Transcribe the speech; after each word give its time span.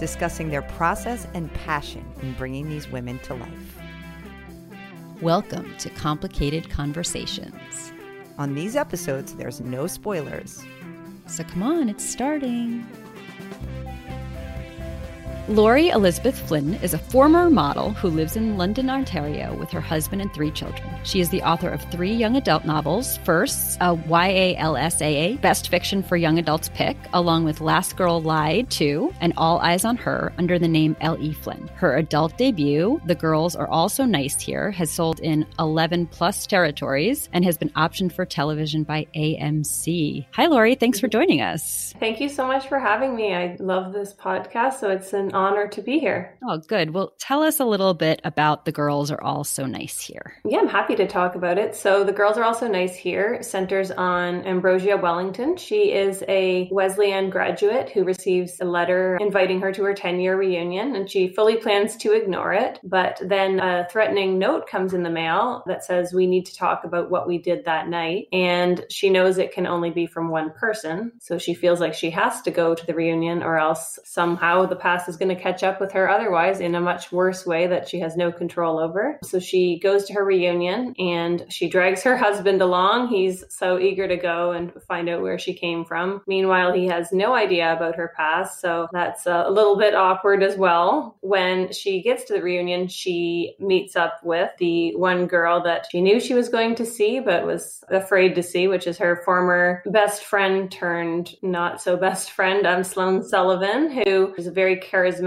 discussing 0.00 0.48
their 0.48 0.62
process 0.62 1.26
and 1.34 1.52
passion 1.52 2.02
in 2.22 2.32
bringing 2.32 2.70
these 2.70 2.88
women 2.88 3.18
to 3.18 3.34
life. 3.34 3.78
Welcome 5.20 5.76
to 5.76 5.90
Complicated 5.90 6.70
Conversations. 6.70 7.92
On 8.38 8.54
these 8.54 8.76
episodes, 8.76 9.34
there's 9.34 9.60
no 9.60 9.86
spoilers. 9.86 10.64
So 11.26 11.44
come 11.44 11.62
on, 11.62 11.90
it's 11.90 12.02
starting. 12.02 12.86
Laurie 15.50 15.88
Elizabeth 15.88 16.38
Flynn 16.38 16.74
is 16.74 16.94
a 16.94 16.98
former 16.98 17.50
model 17.50 17.90
who 17.94 18.06
lives 18.06 18.36
in 18.36 18.56
London, 18.56 18.88
Ontario 18.88 19.52
with 19.56 19.68
her 19.70 19.80
husband 19.80 20.22
and 20.22 20.32
three 20.32 20.52
children. 20.52 20.88
She 21.02 21.20
is 21.20 21.30
the 21.30 21.42
author 21.42 21.70
of 21.70 21.82
three 21.90 22.14
young 22.14 22.36
adult 22.36 22.64
novels. 22.64 23.16
First, 23.24 23.76
a 23.80 23.96
YALSA 23.96 25.40
Best 25.40 25.68
Fiction 25.68 26.04
for 26.04 26.16
Young 26.16 26.38
Adults 26.38 26.70
pick, 26.72 26.96
along 27.12 27.42
with 27.42 27.60
Last 27.60 27.96
Girl 27.96 28.22
Lied 28.22 28.70
To 28.70 29.12
and 29.20 29.32
All 29.36 29.58
Eyes 29.58 29.84
on 29.84 29.96
Her 29.96 30.32
under 30.38 30.56
the 30.56 30.68
name 30.68 30.94
L.E. 31.00 31.32
Flynn. 31.32 31.68
Her 31.74 31.96
adult 31.96 32.38
debut, 32.38 33.00
The 33.06 33.16
Girls 33.16 33.56
Are 33.56 33.66
All 33.66 33.88
So 33.88 34.04
Nice 34.04 34.40
Here, 34.40 34.70
has 34.70 34.88
sold 34.88 35.18
in 35.18 35.44
11 35.58 36.06
plus 36.06 36.46
territories 36.46 37.28
and 37.32 37.44
has 37.44 37.58
been 37.58 37.70
optioned 37.70 38.12
for 38.12 38.24
television 38.24 38.84
by 38.84 39.08
AMC. 39.16 40.26
Hi, 40.30 40.46
Laurie. 40.46 40.76
Thanks 40.76 41.00
for 41.00 41.08
joining 41.08 41.40
us. 41.40 41.92
Thank 41.98 42.20
you 42.20 42.28
so 42.28 42.46
much 42.46 42.68
for 42.68 42.78
having 42.78 43.16
me. 43.16 43.34
I 43.34 43.56
love 43.58 43.92
this 43.92 44.14
podcast, 44.14 44.74
so 44.74 44.90
it's 44.90 45.12
an 45.12 45.32
honor 45.40 45.66
to 45.68 45.80
be 45.80 45.98
here. 45.98 46.36
Oh, 46.46 46.58
good. 46.58 46.92
Well, 46.92 47.14
tell 47.18 47.42
us 47.42 47.60
a 47.60 47.64
little 47.64 47.94
bit 47.94 48.20
about 48.24 48.66
The 48.66 48.72
Girls 48.72 49.10
Are 49.10 49.20
All 49.22 49.42
So 49.42 49.64
Nice 49.64 50.00
Here. 50.00 50.34
Yeah, 50.44 50.58
I'm 50.58 50.68
happy 50.68 50.94
to 50.96 51.06
talk 51.06 51.34
about 51.34 51.56
it. 51.56 51.74
So, 51.74 52.04
The 52.04 52.12
Girls 52.12 52.36
Are 52.36 52.44
All 52.44 52.54
So 52.54 52.68
Nice 52.68 52.94
Here 52.94 53.42
centers 53.42 53.90
on 53.90 54.44
Ambrosia 54.44 54.98
Wellington. 54.98 55.56
She 55.56 55.92
is 55.92 56.22
a 56.28 56.68
Wesleyan 56.70 57.30
graduate 57.30 57.88
who 57.88 58.04
receives 58.04 58.60
a 58.60 58.66
letter 58.66 59.16
inviting 59.20 59.60
her 59.62 59.72
to 59.72 59.82
her 59.84 59.94
10 59.94 60.20
year 60.20 60.36
reunion, 60.36 60.94
and 60.94 61.10
she 61.10 61.28
fully 61.28 61.56
plans 61.56 61.96
to 61.98 62.12
ignore 62.12 62.52
it. 62.52 62.78
But 62.84 63.20
then 63.24 63.60
a 63.60 63.88
threatening 63.90 64.38
note 64.38 64.68
comes 64.68 64.92
in 64.92 65.02
the 65.02 65.10
mail 65.10 65.62
that 65.66 65.84
says, 65.84 66.12
We 66.12 66.26
need 66.26 66.44
to 66.46 66.56
talk 66.56 66.84
about 66.84 67.10
what 67.10 67.26
we 67.26 67.38
did 67.38 67.64
that 67.64 67.88
night. 67.88 68.28
And 68.32 68.84
she 68.90 69.08
knows 69.08 69.38
it 69.38 69.52
can 69.52 69.66
only 69.66 69.90
be 69.90 70.06
from 70.06 70.28
one 70.28 70.50
person. 70.52 71.12
So, 71.20 71.38
she 71.38 71.54
feels 71.54 71.80
like 71.80 71.94
she 71.94 72.10
has 72.10 72.42
to 72.42 72.50
go 72.50 72.74
to 72.74 72.86
the 72.86 72.94
reunion, 72.94 73.42
or 73.42 73.56
else 73.56 73.98
somehow 74.04 74.66
the 74.66 74.76
past 74.76 75.08
is 75.08 75.16
going 75.16 75.29
to 75.34 75.40
catch 75.40 75.62
up 75.62 75.80
with 75.80 75.92
her 75.92 76.08
otherwise 76.08 76.60
in 76.60 76.74
a 76.74 76.80
much 76.80 77.12
worse 77.12 77.46
way 77.46 77.66
that 77.66 77.88
she 77.88 78.00
has 78.00 78.16
no 78.16 78.30
control 78.32 78.78
over. 78.78 79.18
So 79.24 79.38
she 79.38 79.78
goes 79.78 80.04
to 80.06 80.14
her 80.14 80.24
reunion 80.24 80.94
and 80.98 81.44
she 81.48 81.68
drags 81.68 82.02
her 82.02 82.16
husband 82.26 82.62
along. 82.62 83.08
He's 83.08 83.44
so 83.48 83.78
eager 83.78 84.06
to 84.08 84.16
go 84.16 84.52
and 84.52 84.72
find 84.88 85.08
out 85.08 85.22
where 85.22 85.38
she 85.38 85.54
came 85.54 85.84
from. 85.84 86.22
Meanwhile, 86.26 86.72
he 86.72 86.86
has 86.86 87.12
no 87.12 87.34
idea 87.34 87.72
about 87.72 87.96
her 87.96 88.12
past. 88.16 88.60
So 88.60 88.88
that's 88.92 89.26
a 89.26 89.48
little 89.50 89.76
bit 89.76 89.94
awkward 89.94 90.42
as 90.42 90.56
well. 90.56 91.16
When 91.20 91.72
she 91.72 92.02
gets 92.02 92.24
to 92.24 92.34
the 92.34 92.42
reunion, 92.42 92.88
she 92.88 93.54
meets 93.58 93.96
up 93.96 94.20
with 94.22 94.50
the 94.58 94.94
one 94.96 95.26
girl 95.26 95.62
that 95.62 95.86
she 95.90 96.00
knew 96.00 96.20
she 96.20 96.34
was 96.34 96.48
going 96.48 96.74
to 96.76 96.86
see, 96.86 97.20
but 97.20 97.46
was 97.46 97.82
afraid 97.88 98.34
to 98.34 98.42
see, 98.42 98.68
which 98.68 98.86
is 98.86 98.98
her 98.98 99.22
former 99.24 99.82
best 99.86 100.24
friend 100.24 100.70
turned 100.70 101.34
not 101.42 101.80
so 101.80 101.96
best 101.96 102.32
friend, 102.32 102.66
um, 102.66 102.82
Sloane 102.82 103.22
Sullivan, 103.22 103.90
who 103.90 104.34
is 104.36 104.46
a 104.46 104.52
very 104.52 104.76
charismatic, 104.76 105.19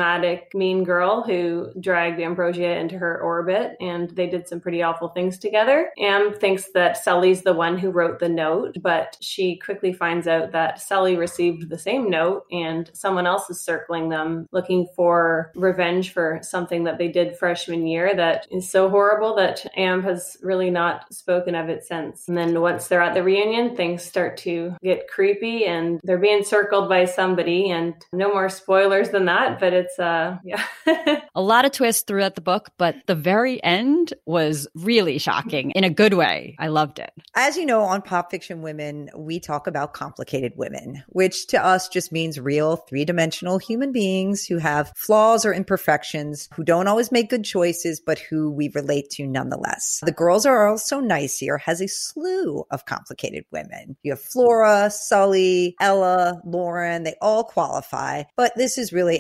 mean 0.53 0.83
girl 0.83 1.23
who 1.23 1.71
dragged 1.79 2.19
Ambrosia 2.19 2.77
into 2.77 2.97
her 2.97 3.21
orbit, 3.21 3.75
and 3.79 4.09
they 4.11 4.27
did 4.27 4.47
some 4.47 4.59
pretty 4.59 4.83
awful 4.83 5.09
things 5.09 5.37
together. 5.37 5.91
Am 5.97 6.33
thinks 6.33 6.71
that 6.73 6.97
Sully's 6.97 7.43
the 7.43 7.53
one 7.53 7.77
who 7.77 7.91
wrote 7.91 8.19
the 8.19 8.29
note, 8.29 8.77
but 8.81 9.17
she 9.21 9.57
quickly 9.57 9.93
finds 9.93 10.27
out 10.27 10.51
that 10.51 10.81
Sully 10.81 11.15
received 11.15 11.69
the 11.69 11.77
same 11.77 12.09
note, 12.09 12.45
and 12.51 12.89
someone 12.93 13.27
else 13.27 13.49
is 13.49 13.59
circling 13.59 14.09
them 14.09 14.47
looking 14.51 14.87
for 14.95 15.51
revenge 15.55 16.11
for 16.11 16.39
something 16.41 16.83
that 16.83 16.97
they 16.97 17.07
did 17.07 17.37
freshman 17.37 17.87
year 17.87 18.15
that 18.15 18.47
is 18.51 18.69
so 18.69 18.89
horrible 18.89 19.35
that 19.35 19.65
Am 19.77 20.03
has 20.03 20.37
really 20.41 20.69
not 20.69 21.13
spoken 21.13 21.55
of 21.55 21.69
it 21.69 21.83
since. 21.83 22.27
And 22.27 22.37
then 22.37 22.59
once 22.61 22.87
they're 22.87 23.01
at 23.01 23.13
the 23.13 23.23
reunion, 23.23 23.75
things 23.75 24.03
start 24.03 24.37
to 24.37 24.75
get 24.83 25.07
creepy, 25.07 25.65
and 25.65 25.99
they're 26.03 26.17
being 26.17 26.43
circled 26.43 26.89
by 26.89 27.05
somebody, 27.05 27.69
and 27.69 27.93
no 28.13 28.29
more 28.29 28.49
spoilers 28.49 29.09
than 29.09 29.25
that, 29.25 29.59
but 29.59 29.72
it's 29.73 29.99
uh 29.99 30.37
yeah. 30.43 30.63
a 31.35 31.41
lot 31.41 31.65
of 31.65 31.71
twists 31.71 32.03
throughout 32.03 32.35
the 32.35 32.41
book, 32.41 32.69
but 32.77 32.95
the 33.07 33.15
very 33.15 33.63
end 33.63 34.13
was 34.25 34.67
really 34.75 35.17
shocking 35.17 35.71
in 35.71 35.83
a 35.83 35.89
good 35.89 36.13
way. 36.13 36.55
I 36.59 36.67
loved 36.67 36.99
it. 36.99 37.11
As 37.35 37.57
you 37.57 37.65
know, 37.65 37.81
on 37.81 38.01
Pop 38.01 38.31
Fiction 38.31 38.61
Women, 38.61 39.09
we 39.15 39.39
talk 39.39 39.67
about 39.67 39.93
complicated 39.93 40.53
women, 40.55 41.03
which 41.07 41.47
to 41.47 41.63
us 41.63 41.89
just 41.89 42.11
means 42.11 42.39
real 42.39 42.75
three 42.75 43.05
dimensional 43.05 43.57
human 43.57 43.91
beings 43.91 44.45
who 44.45 44.57
have 44.57 44.91
flaws 44.95 45.45
or 45.45 45.53
imperfections, 45.53 46.49
who 46.53 46.63
don't 46.63 46.87
always 46.87 47.11
make 47.11 47.29
good 47.29 47.43
choices, 47.43 48.01
but 48.05 48.19
who 48.19 48.51
we 48.51 48.69
relate 48.73 49.09
to 49.11 49.25
nonetheless. 49.25 50.01
The 50.03 50.11
Girls 50.11 50.45
Are 50.45 50.67
All 50.67 50.77
So 50.77 50.99
Nice 50.99 51.37
here 51.37 51.57
has 51.57 51.81
a 51.81 51.87
slew 51.87 52.63
of 52.71 52.85
complicated 52.85 53.45
women. 53.51 53.97
You 54.03 54.11
have 54.11 54.21
Flora, 54.21 54.89
Sully, 54.89 55.75
Ella, 55.79 56.41
Lauren, 56.45 57.03
they 57.03 57.15
all 57.21 57.43
qualify, 57.43 58.23
but 58.35 58.53
this 58.55 58.77
is 58.77 58.93
really 58.93 59.19